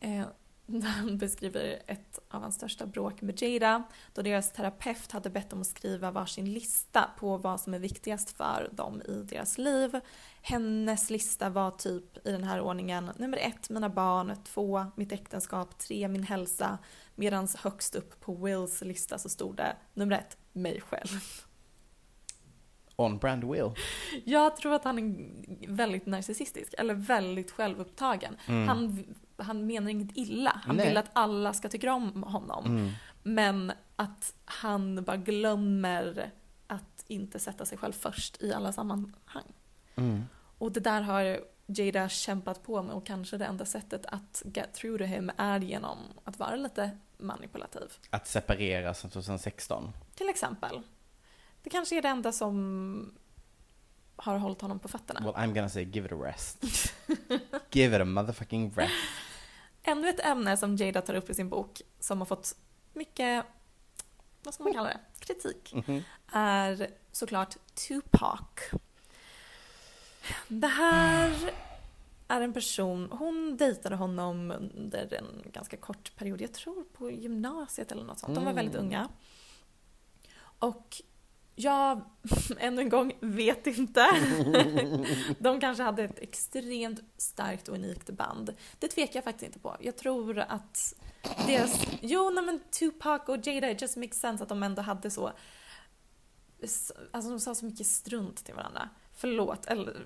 [0.00, 0.26] Eh,
[0.66, 3.82] Där han beskriver ett av hans största bråk med Jada
[4.12, 8.36] då deras terapeut hade bett dem att skriva varsin lista på vad som är viktigast
[8.36, 10.00] för dem i deras liv.
[10.46, 15.78] Hennes lista var typ i den här ordningen nummer ett, mina barn, två, mitt äktenskap,
[15.78, 16.78] tre, min hälsa.
[17.14, 21.20] Medan högst upp på Wills lista så stod det nummer ett, mig själv.
[22.96, 23.70] On brand Will.
[24.24, 25.28] Jag tror att han är
[25.68, 28.36] väldigt narcissistisk, eller väldigt självupptagen.
[28.46, 28.68] Mm.
[28.68, 29.04] Han,
[29.36, 30.60] han menar inget illa.
[30.64, 30.88] Han Nej.
[30.88, 32.66] vill att alla ska tycka om honom.
[32.66, 32.90] Mm.
[33.22, 36.30] Men att han bara glömmer
[36.66, 39.52] att inte sätta sig själv först i alla sammanhang.
[39.96, 40.24] Mm.
[40.58, 44.74] Och det där har Jada kämpat på med och kanske det enda sättet att get
[44.74, 47.92] through to him är genom att vara lite manipulativ.
[48.10, 49.92] Att separeras som 2016.
[50.14, 50.80] Till exempel.
[51.62, 53.14] Det kanske är det enda som
[54.16, 55.20] har hållit honom på fötterna.
[55.20, 56.64] Well, I'm gonna say give it a rest.
[57.70, 58.92] give it a motherfucking rest.
[59.82, 62.56] Ännu ett ämne som Jada tar upp i sin bok som har fått
[62.92, 63.44] mycket,
[64.42, 66.02] vad ska man kalla det, kritik Mhm.
[66.32, 67.56] är såklart
[67.88, 68.40] Tupac.
[70.48, 71.50] Det här
[72.28, 77.92] är en person, hon dejtade honom under en ganska kort period, jag tror på gymnasiet
[77.92, 78.34] eller något sånt.
[78.34, 78.64] De var Mm.
[78.64, 79.08] väldigt unga.
[80.58, 81.02] Och
[81.56, 82.00] jag,
[82.58, 84.06] ännu en gång, vet inte.
[85.38, 88.54] De kanske hade ett extremt starkt och unikt band.
[88.78, 89.76] Det tvekar jag faktiskt inte på.
[89.80, 90.94] Jag tror att
[91.46, 91.86] deras...
[92.00, 95.32] Jo, nej men Tupac och Jada, it just makes sense att de ändå hade så...
[97.10, 98.88] Alltså de sa så mycket strunt till varandra.
[99.16, 99.96] Förlåt, eller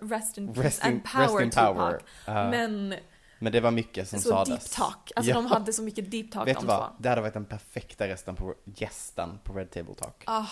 [0.00, 2.00] rest in peace and power rest power.
[2.26, 2.50] Ja.
[2.50, 2.94] Men
[3.38, 4.48] Men det var mycket som så sades.
[4.48, 5.12] deep talk.
[5.16, 6.78] Alltså de hade så mycket deep talk Vet de vad?
[6.90, 6.96] två.
[6.98, 10.22] Det hade varit den perfekta resten på gästen på Red Table Talk.
[10.26, 10.46] Ah,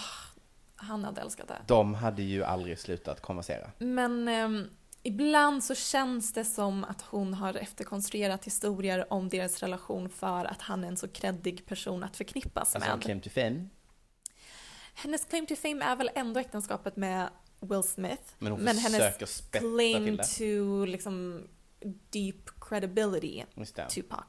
[0.77, 1.59] han hade älskat det.
[1.67, 3.71] De hade ju aldrig slutat konversera.
[3.79, 4.69] Men ehm,
[5.03, 10.63] ibland så känns det som att hon har efterkonstruerat historier om deras relation för att
[10.63, 13.03] han är en så kreddig person att förknippas Alltså med.
[13.03, 13.67] claim to fame.
[14.95, 17.29] Hennes claim to fame är väl ändå äktenskapet med
[17.69, 18.23] Will Smith.
[18.39, 21.47] Men hon hennes försöker spetsa claim to liksom
[22.11, 23.45] deep credibility.
[23.95, 24.25] Tupac.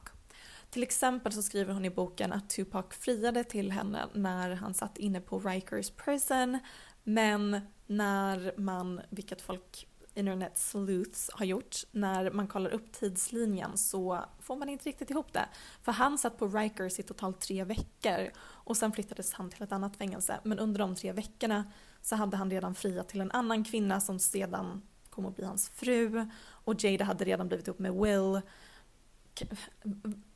[0.70, 4.98] Till exempel så skriver hon i boken att Tupac friade till henne när han satt
[4.98, 6.58] inne på Rikers prison.
[7.04, 14.24] Men när man, vilket folk internet sleuths har gjort, när man kollar upp tidslinjen så
[14.40, 15.48] får man inte riktigt ihop det.
[15.82, 19.72] För han satt på Rikers i totalt tre veckor och sen flyttades han till ett
[19.72, 20.40] annat fängelse.
[20.42, 21.64] Men under de tre veckorna
[22.06, 25.68] så hade han redan friat till en annan kvinna som sedan kom att bli hans
[25.68, 26.26] fru.
[26.48, 28.40] Och Jada hade redan blivit ihop med Will.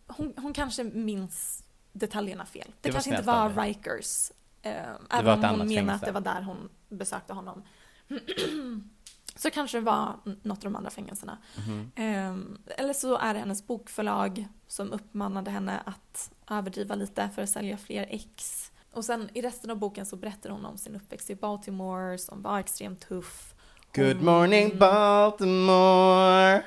[0.06, 2.66] Hon, hon kanske minns detaljerna fel.
[2.66, 3.50] Det, Det kanske inte var.
[3.50, 4.32] Rikers.
[4.62, 4.72] Eh,
[5.10, 7.62] även om hon menar att det var där hon besökte honom.
[9.36, 11.38] så kanske det var något av de andra fängelserna.
[11.56, 11.90] Mhm.
[11.94, 17.50] Eh, eller så är det hennes bokförlag som uppmanade henne att överdriva lite för att
[17.50, 18.69] sälja fler ex.
[18.92, 22.42] Och sen i resten av boken så berättar hon om sin uppväxt i Baltimore som
[22.42, 23.54] var extremt tuff.
[23.94, 26.62] Good Hon- morning Baltimore.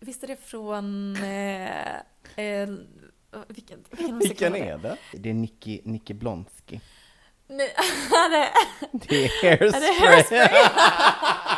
[0.00, 1.16] Visst är det från...
[1.16, 1.96] Eh,
[2.36, 2.68] eh,
[3.48, 4.96] vilken, vilken Vilken är det?
[5.12, 6.80] Det är Nicky, Nicky Blonsky.
[7.46, 7.70] Nej,
[8.12, 8.48] är det...
[8.92, 9.82] Det är hairspray.
[9.82, 10.48] Är det hairspray?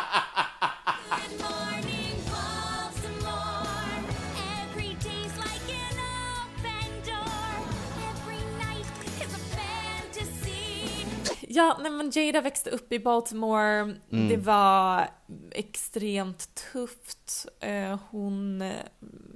[11.53, 13.79] Ja, nej men Jada växte upp i Baltimore.
[13.81, 14.29] Mm.
[14.29, 15.09] Det var
[15.51, 17.47] extremt tufft.
[17.59, 18.73] Eh, Hon eh,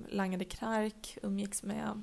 [0.09, 2.01] langade knark, umgicks med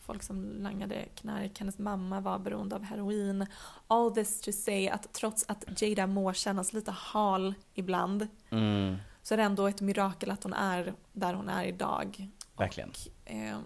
[0.00, 1.58] folk som langade knark.
[1.58, 3.46] Hennes mamma var beroende av heroin.
[3.86, 9.34] All this to say att trots att Jada må kännas lite hal ibland Mm, så
[9.34, 12.28] är det ändå ett mirakel att hon är där hon är idag.
[12.58, 12.92] verkligen.
[13.24, 13.64] Ehm,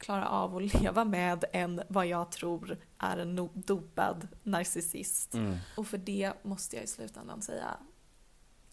[0.00, 5.34] klara av att leva med en, vad jag tror är en no- dopad narcissist.
[5.34, 5.56] Mm.
[5.76, 7.76] Och för det måste jag i slutändan säga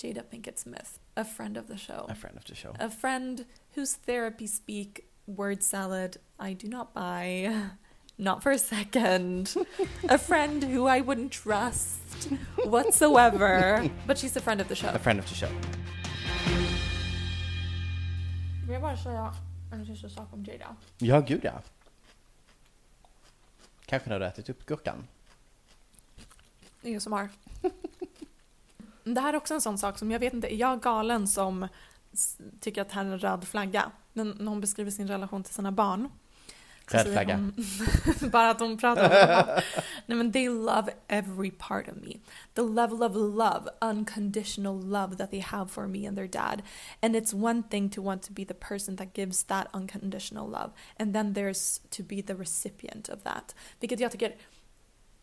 [0.01, 2.11] Jada Pinkett Smith, a friend of the show.
[2.11, 2.75] A friend of the show.
[2.79, 7.61] A friend whose therapy speak word salad I do not buy.
[8.19, 9.53] Not for a second.
[10.09, 12.29] a friend who I wouldn't trust
[12.65, 13.87] whatsoever.
[14.07, 14.89] But she's a friend of the show.
[14.89, 15.49] A friend of the show.
[19.71, 20.75] En sista sak om Jada.
[20.97, 21.61] Ja, gud ja.
[23.85, 25.07] Kanske när du ätit upp gurkan.
[26.81, 27.29] Ingen som har.
[29.03, 31.67] det här är också en sån sak som jag vet inte, är jag galen som
[32.59, 33.91] tycker att det här är en röd flagga?
[34.13, 36.09] När hon beskriver sin relation till sina barn.
[36.91, 37.35] Röd flagga.
[37.35, 37.53] Hon,
[38.31, 39.63] bara att hon pratar om det.
[40.05, 42.13] Nej men they love every part of me.
[42.53, 46.61] The level of love, unconditional love that they have for me and their dad.
[47.01, 50.71] And it's one thing to want to be the person that gives that unconditional love.
[50.99, 53.55] And then there's to be the recipient of that.
[53.79, 54.35] Vilket jag tycker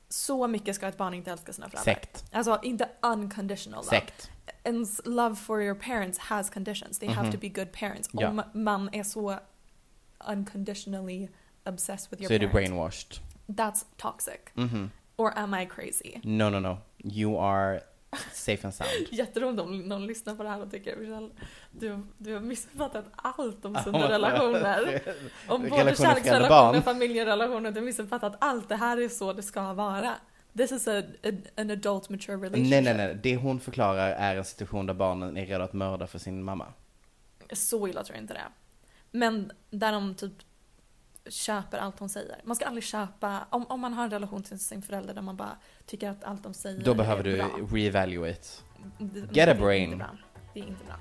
[0.09, 1.95] så mycket ska ett barn inte älska sina föräldrar.
[1.95, 2.25] Sekt.
[2.33, 3.89] Alltså inte unconditional love.
[4.01, 4.31] Sekt.
[4.65, 6.99] Ens love for your parents has conditions.
[6.99, 7.33] They have Mhm.
[7.33, 8.09] to be good parents.
[8.13, 8.29] Ja.
[8.29, 9.39] Om man är så
[10.29, 11.29] unconditionally
[11.67, 12.53] obsessed with your du parent.
[12.73, 13.21] brainwashed.
[13.47, 14.41] That's toxic.
[14.55, 14.91] Mhm.
[15.17, 16.21] Or am I crazy?
[16.25, 16.79] No, no, no.
[17.05, 17.81] You are
[18.33, 18.91] safe and sound.
[19.11, 21.31] Jätteroligt om någon lyssnar på det här och tycker Michelle,
[21.71, 25.03] du, du har missuppfattat allt om sunda relationer.
[25.49, 27.71] Om både Relationer, kärleksrelationer, familjerelationer.
[27.71, 28.69] Du har missuppfattat allt.
[28.69, 30.15] Det här är så det ska vara.
[30.57, 32.71] This is a, a, an adult mature relationship.
[32.71, 33.19] Nej, nej, nej.
[33.23, 36.67] Det hon förklarar är en situation där barnen är redo att mörda för sin mamma.
[37.53, 38.45] Så illa tror jag inte det.
[39.11, 40.33] Men där de typ
[41.29, 42.37] köper allt hon säger.
[42.45, 45.37] Man ska aldrig köpa, om, om man har en relation till sin förälder där man
[45.37, 45.57] bara
[45.87, 47.49] tycker att allt de säger Då behöver är du bra.
[47.77, 48.49] reevaluate.
[48.99, 49.83] Det- Get det a är brain.
[49.93, 50.11] Inte bra.
[50.55, 50.97] Det är inte bra.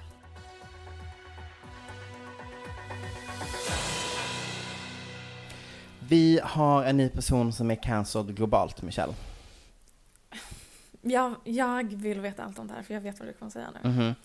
[6.10, 9.14] Vi har en ny person som är cancelled globalt, Michelle.
[11.02, 13.68] Jag, jag vill veta allt om det här för jag vet vad du kommer säga
[13.84, 13.90] nu.
[13.90, 14.16] Mhm.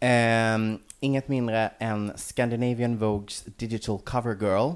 [0.00, 4.72] Ehm, inget mindre än Scandinavian Vogues digital cover girl,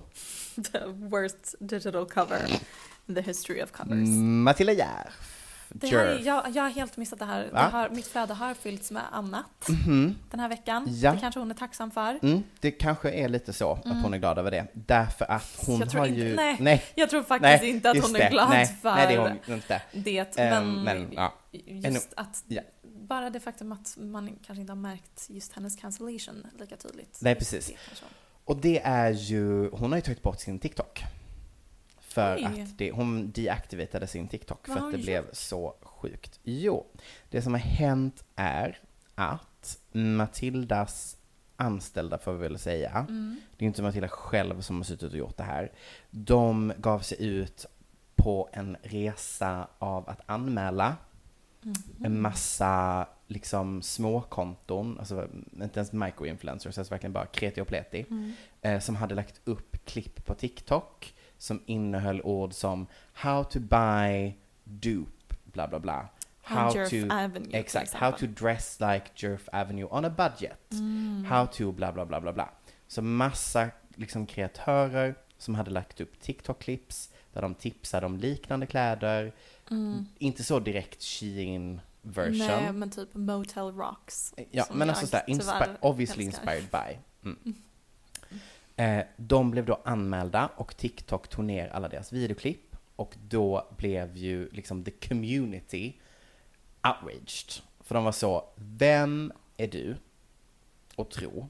[0.73, 2.61] The worst digital cover
[3.07, 4.09] in the history of covers.
[4.45, 5.35] Matilda Järf.
[5.71, 7.49] Det här, är- jag, jag har helt missat det här.
[7.53, 10.17] Det har mitt flöde har fyllts med annat Mhm.
[10.31, 10.87] den här veckan.
[10.89, 11.13] Ja.
[11.13, 12.19] Det kanske hon är tacksam för.
[12.23, 13.97] Mm, det kanske är lite så Mm.
[13.97, 14.67] att hon är glad över det.
[14.73, 16.37] Därför att hon Jag tror har inte- ju...
[16.61, 19.15] nej, jag tror faktiskt nej, inte att just hon är glad nej, för Nej, det
[19.15, 19.83] är hon inte.
[19.93, 20.39] det.
[20.39, 21.35] Ehm, Men, men, ja.
[21.89, 22.63] just att ja.
[22.83, 27.19] bara det faktum att man kanske inte har märkt just hennes cancellation lika tydligt.
[27.21, 27.73] Nej, precis.
[28.49, 31.05] Och det är ju, hon har ju tagit bort sin TikTok.
[32.01, 32.45] För Oj.
[32.45, 36.41] att det, hon deaktiverade sin TikTok Vad för har att det hon blev så sjukt.
[36.43, 36.87] Jo,
[37.31, 38.79] det som har hänt är
[39.15, 41.17] att Matildas
[41.57, 43.41] anställda får vi väl säga, Mm.
[43.57, 45.73] det är inte Matilda själv som har suttit och gjort det här.
[46.11, 47.67] De gav sig ut
[48.17, 50.97] på en resa av att anmäla
[51.63, 51.75] Mhm.
[52.05, 55.29] en massa liksom småkonton, alltså
[55.63, 58.33] inte ens microinfluencers, alltså verkligen bara kreti och pleti, Mm.
[58.63, 64.33] eh, som hade lagt upp klipp på TikTok som innehöll ord som how to buy
[64.65, 66.09] dupe, bla bla bla.
[66.51, 70.73] On Jerf Avenue, till exakt, how to dress like Jerf Avenue on a budget.
[70.73, 71.25] Mm.
[71.29, 72.51] How to bla bla bla bla bla.
[72.87, 79.33] Så massa liksom kreatörer som hade lagt upp TikTok-clips där de tipsade om liknande kläder.
[79.71, 80.07] Mm.
[80.19, 81.81] Inte så direkt Shein
[82.11, 82.47] version.
[82.47, 84.35] Nej, men typ Motel Rocks.
[84.51, 86.55] Ja, men alltså sådär, inspi- obviously älskar.
[86.55, 86.99] inspired by.
[87.29, 87.55] Mm.
[88.77, 94.17] Eh, de blev då anmälda och TikTok tog ner alla deras videoklipp och då blev
[94.17, 95.93] ju liksom the community
[96.89, 97.63] outraged.
[97.81, 99.97] För de var så, vem är du
[100.97, 101.49] och tro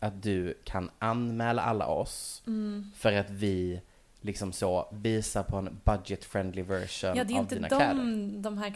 [0.00, 2.90] att du kan anmäla alla oss Mm.
[2.96, 3.80] för att vi
[4.20, 8.42] liksom så visar på en budget-friendly version Ja, det är av inte dina de, kläder?
[8.42, 8.74] de här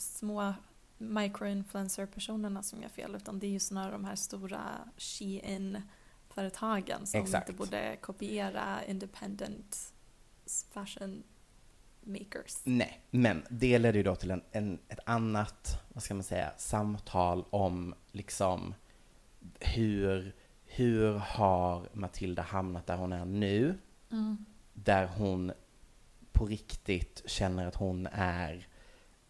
[0.00, 0.54] små
[0.98, 4.60] microinfluencer-personerna som gör fel, utan det är ju snarare de här stora
[4.96, 7.48] Shein-företagen som Exakt.
[7.48, 9.92] inte borde kopiera independent
[10.70, 11.22] fashion
[12.00, 12.60] makers.
[12.64, 16.52] Nej, men det ledde ju då till en, en, ett annat, vad ska man säga,
[16.56, 18.74] samtal om liksom
[19.60, 20.34] hur,
[20.64, 23.78] hur har Matilda hamnat där hon är nu?
[24.10, 24.44] Mm.
[24.74, 25.52] Där hon
[26.32, 28.68] på riktigt känner att hon är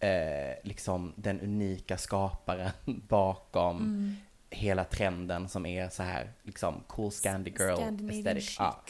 [0.00, 2.70] eh, liksom den unika skaparen
[3.08, 4.16] bakom Mm.
[4.50, 7.78] hela trenden som är så här liksom cool Scandi girl
[8.10, 8.56] aesthetic.
[8.58, 8.80] Ja.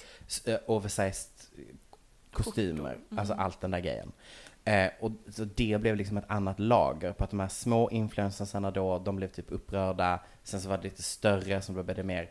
[0.47, 1.31] Eh, oversized
[2.33, 3.19] kostymer, Mm.
[3.19, 4.13] alltså allt den där grejen.
[4.65, 8.71] Eh, och så det blev liksom ett annat lager på att de här små influencersarna
[8.71, 10.21] då, de blev typ upprörda.
[10.43, 12.31] Sen så var det lite större som då började mer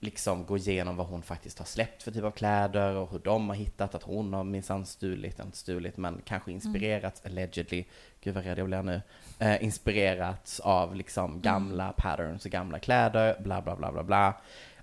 [0.00, 3.48] liksom gå igenom vad hon faktiskt har släppt för typ av kläder och hur de
[3.48, 7.84] har hittat att hon har minsann stulit, inte stulit men kanske inspirerats, allegedly,
[8.20, 9.02] gud vad rädd jag blir nu,
[9.38, 14.40] eh, inspirerats av liksom gamla patterns och gamla kläder, bla bla bla bla bla.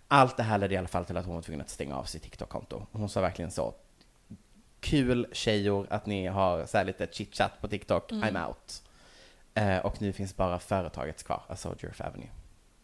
[0.08, 2.04] Allt det här ledde i alla fall till att hon var tvungen att stänga av
[2.04, 2.86] sitt TikTok-konto.
[2.92, 3.74] Hon sa verkligen så,
[4.80, 8.36] kul tjejor att ni har så här lite chit-chat på TikTok, Mm.
[8.36, 8.84] I'm out.
[9.54, 12.30] Eh, och nu finns bara företaget kvar, alltså Jerf Avenue.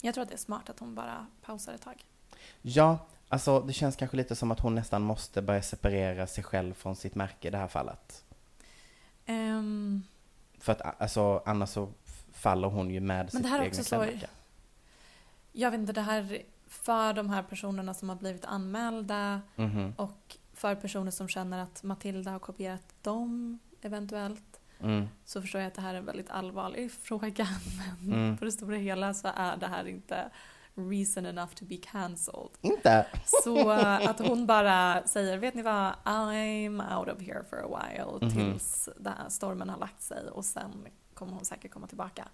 [0.01, 2.05] Jag tror att det är smart att hon bara pausar ett tag.
[2.61, 2.97] Ja,
[3.31, 6.95] Alltså det känns kanske lite som att hon nästan måste börja separera sig själv från
[6.95, 8.23] sitt märke i det här fallet.
[9.25, 10.03] Ehm,
[10.59, 11.89] För att alltså, annars så
[12.33, 14.05] faller hon ju med Men sitt det här är egna också så...
[15.51, 19.93] Jag vet inte, det här för de här personerna som har blivit anmälda Mhm.
[19.97, 24.59] och för personer som känner att Matilda har kopierat dem eventuellt.
[24.81, 25.07] Mm.
[25.25, 27.47] Så förstår jag att det här är en väldigt allvarlig fråga.
[27.99, 28.37] Men Mm.
[28.37, 30.29] på det stora hela så är det här inte
[30.79, 32.49] reason enough to be cancelled.
[32.61, 33.05] Inte?
[33.43, 37.67] Så eh, att hon bara säger, vet ni vad, I'm out of here for a
[37.67, 38.31] while Mhm.
[38.35, 42.27] tills den här stormen har lagt sig och sen kommer hon säkert komma tillbaka.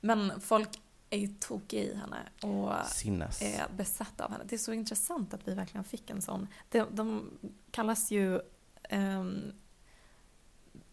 [0.00, 0.68] Men folk
[1.10, 2.16] är ju tokiga i henne
[2.54, 3.42] och Sinnes.
[3.42, 4.44] är besatta av henne.
[4.48, 6.48] Det är så intressant att vi verkligen fick en sån.
[6.70, 7.30] De, de
[7.70, 8.40] kallas ju
[8.82, 9.52] ehm,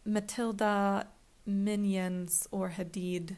[0.04, 1.04] Matilda
[1.44, 3.36] Minions or Hadid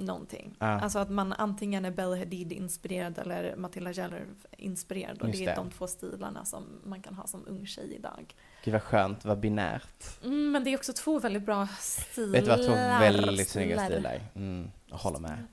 [0.00, 0.54] någonting.
[0.58, 0.66] Ah.
[0.80, 5.22] Alltså att man antingen är Bella Hadid inspirerad eller Matilda Jellerv inspirerad.
[5.22, 5.54] Och Just det är det.
[5.54, 8.34] de två stilarna som man kan ha som ung tjej idag.
[8.64, 10.24] Gud vad skönt, vad binärt.
[10.24, 12.32] Mm, men det är också två väldigt bra stilar.
[12.32, 14.20] Vet du vad, två väldigt snygga Stilar.
[14.34, 15.46] Mm, jag håller med.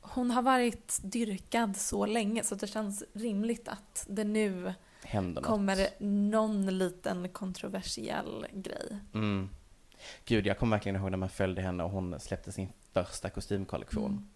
[0.00, 4.74] Hon har varit dyrkad så länge så det känns rimligt att det nu
[5.04, 5.50] Händer något.
[5.50, 8.98] kommer någon liten kontroversiell grej.
[9.14, 9.48] Mm.
[10.24, 14.10] Gud, jag kommer verkligen ihåg när man följde henne och hon släppte sin första kostymkollektion.
[14.10, 14.28] Mm.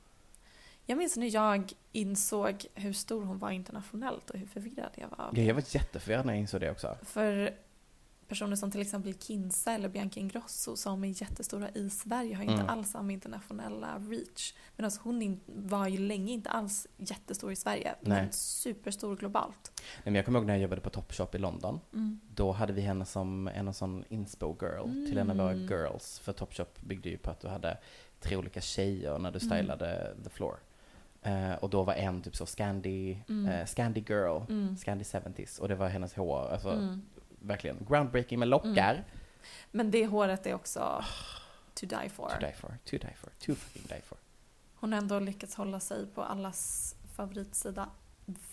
[0.88, 5.30] Jag minns när jag insåg hur stor hon var internationellt och hur förvirrad jag var.
[5.32, 6.96] Ja, jag var jätteförvirrad när jag insåg det också.
[7.02, 7.54] För
[8.28, 12.54] personer som till exempel Kinsa eller Bianca Ingrosso som är jättestora i Sverige har inte
[12.54, 12.68] Mm.
[12.68, 14.54] alls samma internationella reach.
[14.76, 18.22] Men alltså hon var ju länge inte alls jättestor i Sverige, Nej.
[18.22, 19.72] men superstor globalt.
[19.76, 21.80] Nej, men jag kommer ihåg när jag jobbade på Topshop i London.
[21.92, 22.20] Mm.
[22.34, 25.66] Då hade vi henne som en sån inspo girl till en av våra Mm.
[25.68, 26.18] girls.
[26.18, 27.78] För Topshop byggde ju på att du hade
[28.20, 29.48] tre olika tjejer när du Mm.
[29.58, 30.56] stylade the floor.
[31.22, 33.48] Eh, och då var en typ så Scandi, Mm.
[33.48, 34.76] eh, Scandi girl, Mm.
[34.76, 35.58] Scandi 70s.
[35.58, 37.02] Och det var hennes hår, alltså Mm.
[37.40, 38.92] verkligen groundbreaking med lockar.
[38.94, 39.04] Mm.
[39.70, 41.04] Men det håret är också
[41.74, 42.28] to die for.
[42.28, 44.18] To die for, to die for, to fucking die for.
[44.74, 47.88] Hon har ändå lyckats hålla sig på allas favoritsida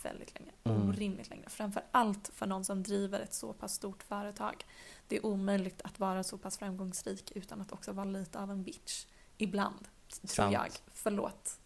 [0.04, 0.52] väldigt länge.
[0.64, 0.90] Mm.
[0.90, 1.44] Orimligt länge.
[1.50, 4.66] Framför allt för någon som driver ett så pass stort företag.
[5.08, 8.64] Det är omöjligt att vara så pass framgångsrik utan att också vara lite av en
[8.64, 9.06] bitch.
[9.38, 9.80] Ibland,
[10.22, 10.54] tror Sant.
[10.54, 10.68] jag.
[10.94, 11.60] Förlåt.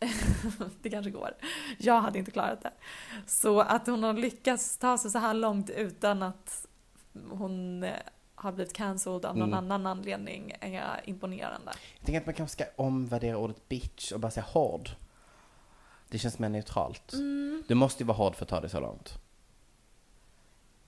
[0.82, 1.30] det kanske går.
[1.78, 2.72] Jag hade inte klarat det.
[3.26, 6.66] Så att hon har lyckats ta sig så här långt utan att
[7.30, 7.92] hon eh,
[8.34, 9.58] har blivit cancelled av någon Mm.
[9.58, 11.72] annan anledning är imponerande.
[11.98, 14.90] Jag tänker att man kanske ska omvärdera ordet bitch och bara säga hård.
[16.08, 17.12] Det känns mer neutralt.
[17.12, 17.62] Mm.
[17.68, 19.12] Du måste ju vara hård för att ta det så långt.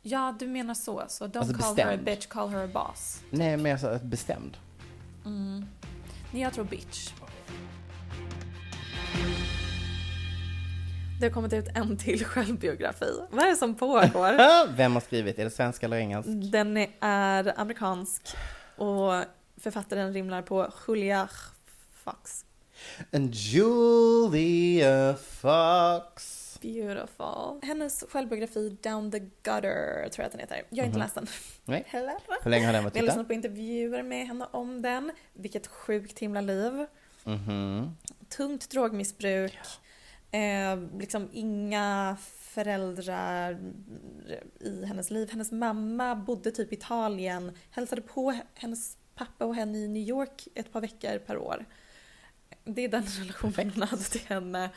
[0.03, 1.05] Ja, du menar så.
[1.09, 2.05] Så don't Alltså call her a bestämd.
[2.05, 3.21] bitch, call her a boss.
[3.31, 4.57] Nej, men alltså bestämd.
[5.25, 5.67] Mm.
[6.33, 7.11] Jag tror bitch.
[11.21, 13.11] Det har kommit ut en till självbiografi.
[13.31, 14.67] Vad är det som pågår?
[14.77, 15.39] Vem har skrivit?
[15.39, 16.29] Är det svenska eller engelsk?
[16.53, 18.23] Den är amerikansk
[18.77, 19.13] och
[19.61, 21.29] författaren rimlar på Julia
[22.05, 22.45] Fox.
[23.13, 26.40] And Julia Fox.
[26.61, 27.61] Beautiful.
[27.63, 30.63] Hennes självbiografi Down the Gutter tror jag att den heter.
[30.71, 31.03] Jag har inte Mhm.
[31.05, 31.27] läst den.
[31.65, 31.85] Nej.
[31.89, 32.15] Heller.
[32.43, 33.13] Hur länge har den varit Jag har ute?
[33.13, 35.13] lyssnat på intervjuer med henne om den.
[35.33, 36.87] Vilket sjukt himla liv.
[37.25, 37.97] Mhm.
[38.29, 39.59] tungt drogmissbruk,
[40.31, 43.59] eh, liksom inga föräldrar
[44.61, 45.31] i hennes liv.
[45.31, 50.49] Hennes mamma bodde typ i Italien, hälsade på hennes pappa och henne i New York
[50.55, 51.65] ett par veckor per år.
[52.65, 54.71] Det är den relationen hon hade till henne.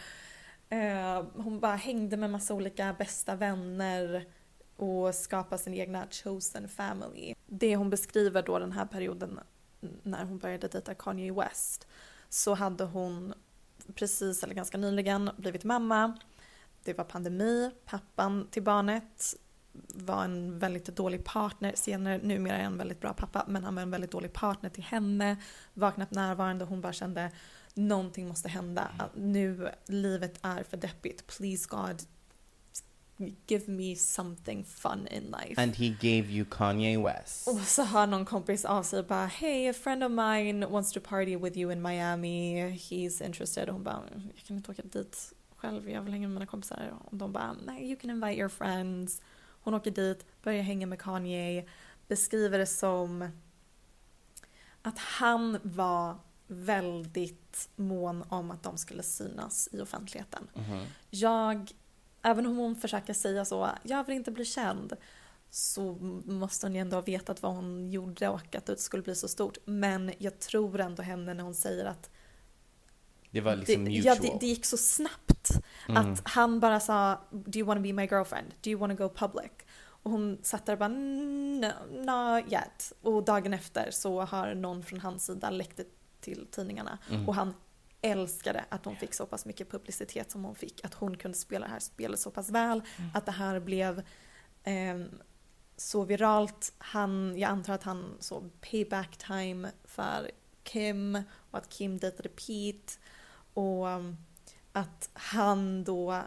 [0.74, 4.26] Eh, hon bara hängde med massa olika bästa vänner
[4.76, 7.36] och skapade sin egna chosen family.
[7.46, 9.40] Det hon beskriver då den här perioden
[10.04, 11.88] när hon började dejta Kanye West
[12.30, 13.34] så hade hon
[13.96, 16.18] precis eller ganska nyligen blivit mamma.
[16.84, 19.36] Det var pandemi, pappan till barnet
[19.94, 23.82] var en väldigt dålig partner, senare numera är en väldigt bra pappa, men han var
[23.82, 25.38] en väldigt dålig partner till henne,
[25.74, 27.32] var knappt närvarande, hon bara kände
[27.74, 32.02] någonting måste hända, att nu livet är för deppigt, please God
[33.48, 35.62] give me something fun in life.
[35.62, 37.48] And he gave you Kanye West.
[37.48, 41.00] Och så hör någon kompis av sig bara Hey, a friend of mine wants to
[41.00, 42.64] party with you in Miami.
[42.72, 43.68] He's interested.
[43.68, 44.04] Och hon bara
[44.36, 45.90] Jag kan inte åka dit själv.
[45.90, 46.94] Jag vill hänga med mina kompisar.
[47.06, 49.22] Och de bara Nej, you can invite your friends.
[49.64, 51.66] Hon åker dit, börjar hänga med Kanye.
[52.08, 53.30] Beskriver det som
[54.82, 56.16] att han var
[56.48, 60.48] väldigt mån om att de skulle synas i offentligheten.
[60.54, 60.86] Mhm.
[61.10, 61.72] Jag,
[62.22, 64.94] även om hon försöker säga så, jag vill inte bli känd,
[65.50, 65.94] så
[66.26, 69.28] måste hon ju ändå ha vetat vad hon gjorde och att det skulle bli så
[69.28, 69.58] stort.
[69.66, 72.10] Men jag tror ändå henne när hon säger att
[73.32, 74.06] Det var liksom det, mutual.
[74.06, 75.50] ja, det, det gick så snabbt.
[75.88, 78.54] Att han bara sa Do you wanna be my girlfriend?
[78.62, 79.52] Do you wanna go public?
[80.04, 82.94] Och hon satt där och bara no, not yet.
[83.02, 85.86] Och dagen efter så har någon från hans sida läckt det
[86.24, 86.98] till tidningarna.
[87.10, 87.30] Mm.
[87.30, 87.54] Och han
[88.02, 90.86] älskade att hon fick så pass mycket publicitet som hon fick.
[90.86, 92.82] Att hon kunde spela det här spelet så pass väl.
[93.14, 94.04] Att det här blev
[94.64, 95.10] ehm,
[95.78, 96.74] så viralt.
[96.78, 100.32] Han, jag antar att han så payback time för
[100.64, 101.16] Kim
[101.52, 102.94] och att Kim dejtade Pete.
[103.54, 104.18] Och um,
[104.72, 106.22] att han då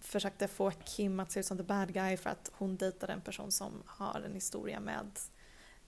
[0.00, 3.20] försökte få Kim att se ut som the bad guy för att hon dejtade en
[3.20, 5.18] person som har en historia med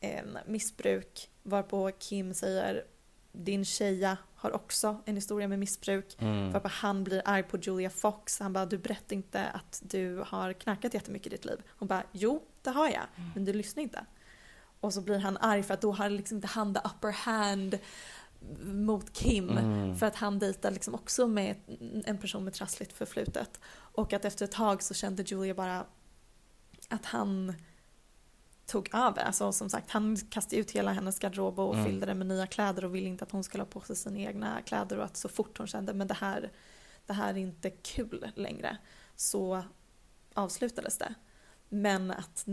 [0.00, 1.30] en missbruk.
[1.42, 2.84] Varpå Kim säger
[3.32, 6.16] din tjeja har också en historia med missbruk.
[6.18, 6.52] Mm.
[6.52, 8.40] Varpå han blir arg på Julia Fox.
[8.40, 11.62] Han bara, du berättar inte att du har knarkat jättemycket i ditt liv.
[11.68, 13.02] Hon bara, jo det har jag,
[13.34, 14.04] men du lyssnar inte.
[14.80, 17.78] Och så blir han arg för att då har liksom inte han the upper hand
[18.62, 19.50] mot Kim.
[19.50, 19.96] Mm.
[19.96, 21.56] För att han dejtar liksom också med
[22.04, 23.60] en person med trassligt förflutet.
[23.72, 25.86] Och att efter ett tag så kände Julia bara
[26.88, 27.54] att han
[28.72, 29.22] tog över.
[29.22, 31.86] Alltså som sagt, han kastade ut hela hennes garderob och Mm.
[31.86, 34.18] fyllde den med nya kläder och ville inte att hon skulle ha på sig sina
[34.18, 36.50] egna kläder och att så fort hon kände men det här,
[37.06, 38.76] det här är inte kul längre
[39.16, 39.62] så
[40.34, 41.14] avslutades det.
[41.68, 42.46] Men att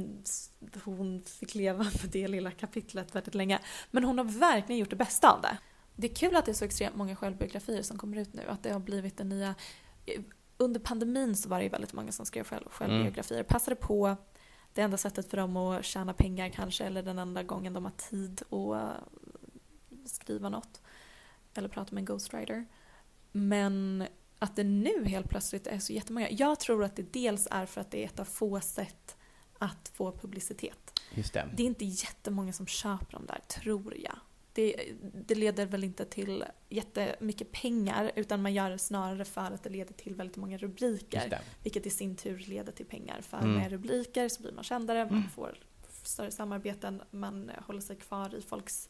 [0.83, 3.59] hon fick leva med det lilla kapitlet väldigt länge.
[3.91, 5.57] Men hon har verkligen gjort det bästa av det.
[5.95, 8.43] Det är kul att det är så extremt många självbiografier som kommer ut nu.
[8.47, 9.55] Att det har blivit den nya...
[10.57, 13.43] Under pandemin så var det ju väldigt många som skrev själv, självbiografier.
[13.43, 14.15] Passade på
[14.73, 17.91] det enda sättet för dem att tjäna pengar kanske eller den enda gången de har
[17.91, 18.91] tid att eh,
[20.05, 20.81] skriva något.
[21.53, 22.65] Eller prata med en ghostwriter.
[23.31, 24.07] Men
[24.39, 26.29] att det nu helt plötsligt är så jättemånga.
[26.29, 29.17] Jag tror att det dels är för att det är ett av få sätt
[29.57, 30.99] att få publicitet.
[31.13, 31.49] Just det.
[31.55, 34.19] Det är inte jättemånga som köper dem där, tror jag.
[34.53, 34.93] Det,
[35.27, 39.69] det leder väl inte till jättemycket pengar utan man gör det snarare för att det
[39.69, 41.39] leder till väldigt många rubriker.
[41.63, 43.21] Vilket i sin tur leder till pengar.
[43.21, 43.53] För Mm.
[43.55, 45.57] med rubriker så blir man kändare, man får
[46.03, 48.89] större samarbeten, man håller sig kvar i folks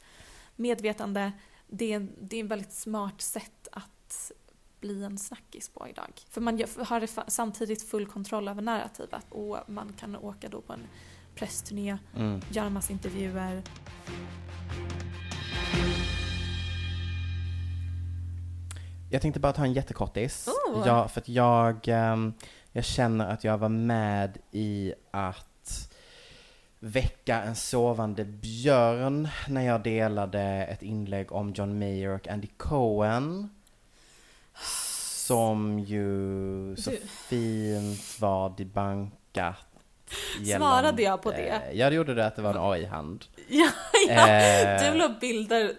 [0.55, 1.31] medvetande.
[1.67, 4.31] Det är, det är ett väldigt smart sätt att
[4.79, 6.21] bli en snackis på idag.
[6.29, 10.87] För man har samtidigt full kontroll över narrativet och man kan åka då på en
[11.35, 12.41] pressturné, Mm.
[12.51, 13.63] göra en massa intervjuer.
[19.09, 20.47] Jag tänkte bara ta en jättekortis.
[20.47, 20.83] Oh.
[20.87, 22.33] Ja, för att jag, ehm,
[22.71, 25.45] jag känner att jag var med i att
[26.79, 33.49] väcka en sovande björn när jag delade ett inlägg om John Mayer och Andy Cohen.
[35.27, 39.68] Som ju så Du- fint var debunkat.
[40.57, 41.61] Svarade jag på det?
[41.73, 43.25] Ja, det gjorde du att det var en AI-hand.
[43.51, 43.67] Ja,
[44.09, 44.27] ja.
[44.29, 44.91] Eh.
[44.91, 45.71] Du la upp bilder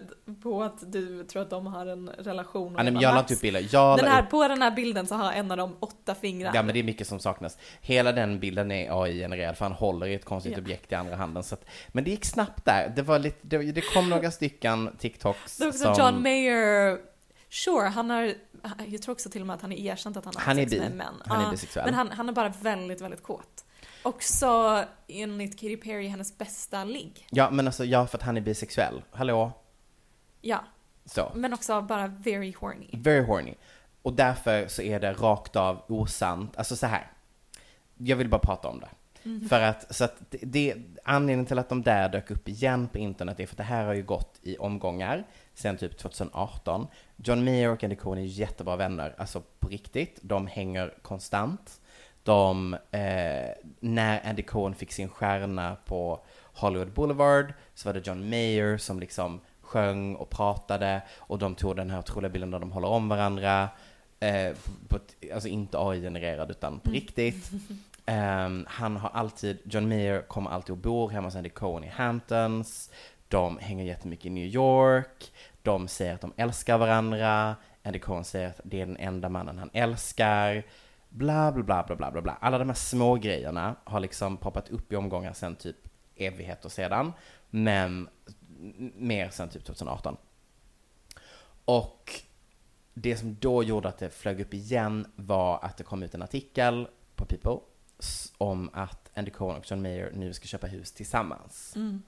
[0.43, 2.73] på att du tror att de har en relation.
[2.77, 3.67] Ja, nej, men jag la "Max, inte upp bilder.
[3.71, 6.51] Jag den här, upp- På den här bilden så har en av dem åtta fingrar.
[6.55, 7.57] Ja men det är mycket som saknas.
[7.81, 10.59] Hela den bilden är AI-genererad för han håller i ett konstigt Ja.
[10.59, 11.43] objekt i andra handen.
[11.43, 12.93] Så att, men det gick snabbt där.
[12.95, 15.95] Det, var lite, det, det kom några stycken TikToks Det är också som...
[15.99, 16.97] John Mayer,
[17.49, 18.33] sure, han har,
[18.87, 20.61] jag tror också till och med att han är erkänt att han har Han är
[20.61, 20.79] sex bi.
[20.79, 21.13] med män.
[21.25, 21.85] Han är bisexuell.
[21.85, 23.65] Men han, han är bara väldigt, väldigt kåt.
[24.03, 27.27] Också enligt Katy Perry hennes bästa ligg.
[27.29, 29.03] Ja men alltså, ja för att han är bisexuell.
[29.11, 29.51] Hallå?
[30.41, 30.63] Ja,
[31.05, 31.31] Så.
[31.35, 32.89] men också bara very horny.
[32.93, 33.53] Very horny.
[34.01, 36.57] Och därför så är det rakt av osant.
[36.57, 37.11] Alltså så här.
[37.97, 38.89] Jag vill bara prata om det.
[39.23, 39.49] Mhm.
[39.49, 42.97] För att, så att det, det, anledningen till att de där dök upp igen på
[42.97, 45.23] internet är för att det här har ju gått i omgångar
[45.53, 46.87] sen typ 2018.
[47.15, 50.19] John Mayer och Andy Cohen är jättebra vänner, alltså på riktigt.
[50.21, 51.80] De hänger konstant.
[52.23, 53.49] De, eh,
[53.79, 56.19] när Andy Cohen fick sin stjärna på
[56.53, 61.75] Hollywood Boulevard så var det John Mayer som liksom sjöng och pratade och de tog
[61.75, 63.69] den här otroliga bilden där de håller om varandra.
[64.19, 64.53] Eh,
[64.87, 64.99] på
[65.33, 67.01] alltså inte AI-genererad utan på Mm.
[67.01, 67.51] riktigt.
[68.05, 71.87] Ehm, han har alltid, John Mayer kommer alltid och bor hemma hos Andy Cohen i
[71.87, 72.91] Hamptons.
[73.27, 75.31] De hänger jättemycket i New York.
[75.61, 77.55] De säger att de älskar varandra.
[77.83, 80.63] Andy Cohen säger att det är den enda mannen han älskar.
[81.13, 82.37] Bla, bla, bla, bla, bla, bla, bla.
[82.41, 85.77] Alla de här små grejerna har liksom poppat upp i omgångar sen typ
[86.15, 87.13] evigheter sedan.
[87.49, 88.09] Men
[88.95, 90.17] mer sen typ 2018.
[91.65, 92.11] Och
[92.93, 96.21] det som då gjorde att det flög upp igen var att det kom ut en
[96.21, 97.57] artikel på People
[98.37, 101.75] om att Andy Cohen och John Mayer nu ska köpa hus tillsammans.
[101.75, 102.01] Mm.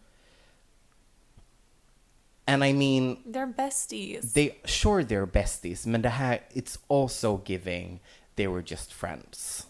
[2.46, 4.34] And I mean, They're besties.
[4.34, 8.04] they, sure they're besties, men det här, it's also giving
[8.36, 9.68] they were just friends.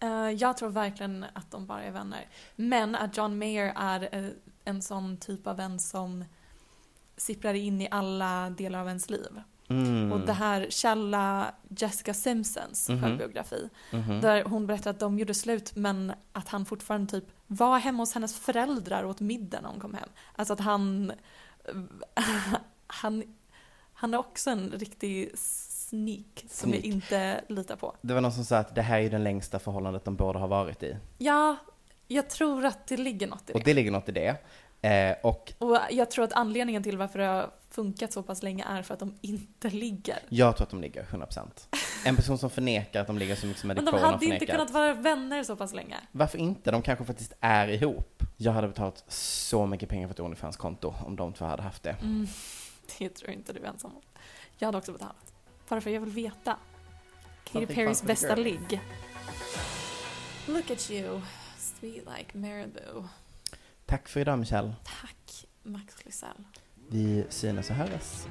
[0.00, 2.28] Eh, jag tror verkligen att de bara är vänner.
[2.56, 4.30] Men att John Mayer är eh,
[4.64, 6.24] en sån typ av vän som
[7.16, 9.42] sipprar in i alla delar av ens liv.
[9.68, 10.12] Mm.
[10.12, 13.00] Och det här källa Jessica Simpsons Mhm.
[13.02, 13.68] självbiografi.
[13.92, 14.20] Mhm.
[14.20, 18.12] Där hon berättar att de gjorde slut men att han fortfarande typ var hemma hos
[18.14, 20.08] hennes föräldrar åt middag när hon kom hem.
[20.36, 21.12] Alltså att han,
[22.86, 23.22] han,
[23.92, 25.30] han är också en riktig
[25.90, 26.84] sneak som jag Sneak.
[26.84, 27.94] inte litar på.
[28.00, 30.38] Det var någon som sa att det här är ju det längsta förhållandet de båda
[30.38, 30.96] har varit i.
[31.18, 31.56] Ja,
[32.08, 33.64] jag tror att det ligger något i Och det.
[33.64, 34.36] det ligger något i det.
[34.82, 38.64] Eh, och Och jag tror att anledningen till varför det har funkat så pass länge
[38.68, 40.18] är för att de inte ligger.
[40.28, 41.46] jag tror att de ligger 100%.
[42.04, 44.12] En person som förnekar att de ligger så mycket som Men Eddie de Cohen har
[44.12, 45.96] hade inte kunnat vara vänner så pass länge.
[46.12, 46.70] Varför inte?
[46.70, 48.22] De kanske faktiskt är ihop.
[48.36, 51.96] Jag hade betalat så mycket pengar för ett Onlyfans-konto om de två hade haft det.
[52.02, 52.26] Mm,
[52.98, 54.02] det tror jag inte du är ensam om.
[54.58, 55.29] Jag hade också betalat.
[55.70, 56.56] Bara för jag vill veta.
[57.44, 58.80] Katy Perrys bästa ligg.
[60.46, 61.20] Look at you,
[61.58, 63.04] sweet like Marabou.
[63.86, 64.74] Tack för idag Michelle.
[64.84, 66.44] Tack Max Lysell.
[66.88, 68.26] Vi syns och hörs.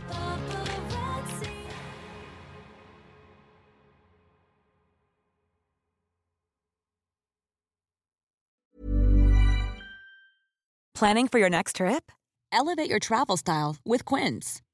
[10.99, 12.11] Planning for your next trip?
[12.51, 14.61] Elevate your travel style with Quince.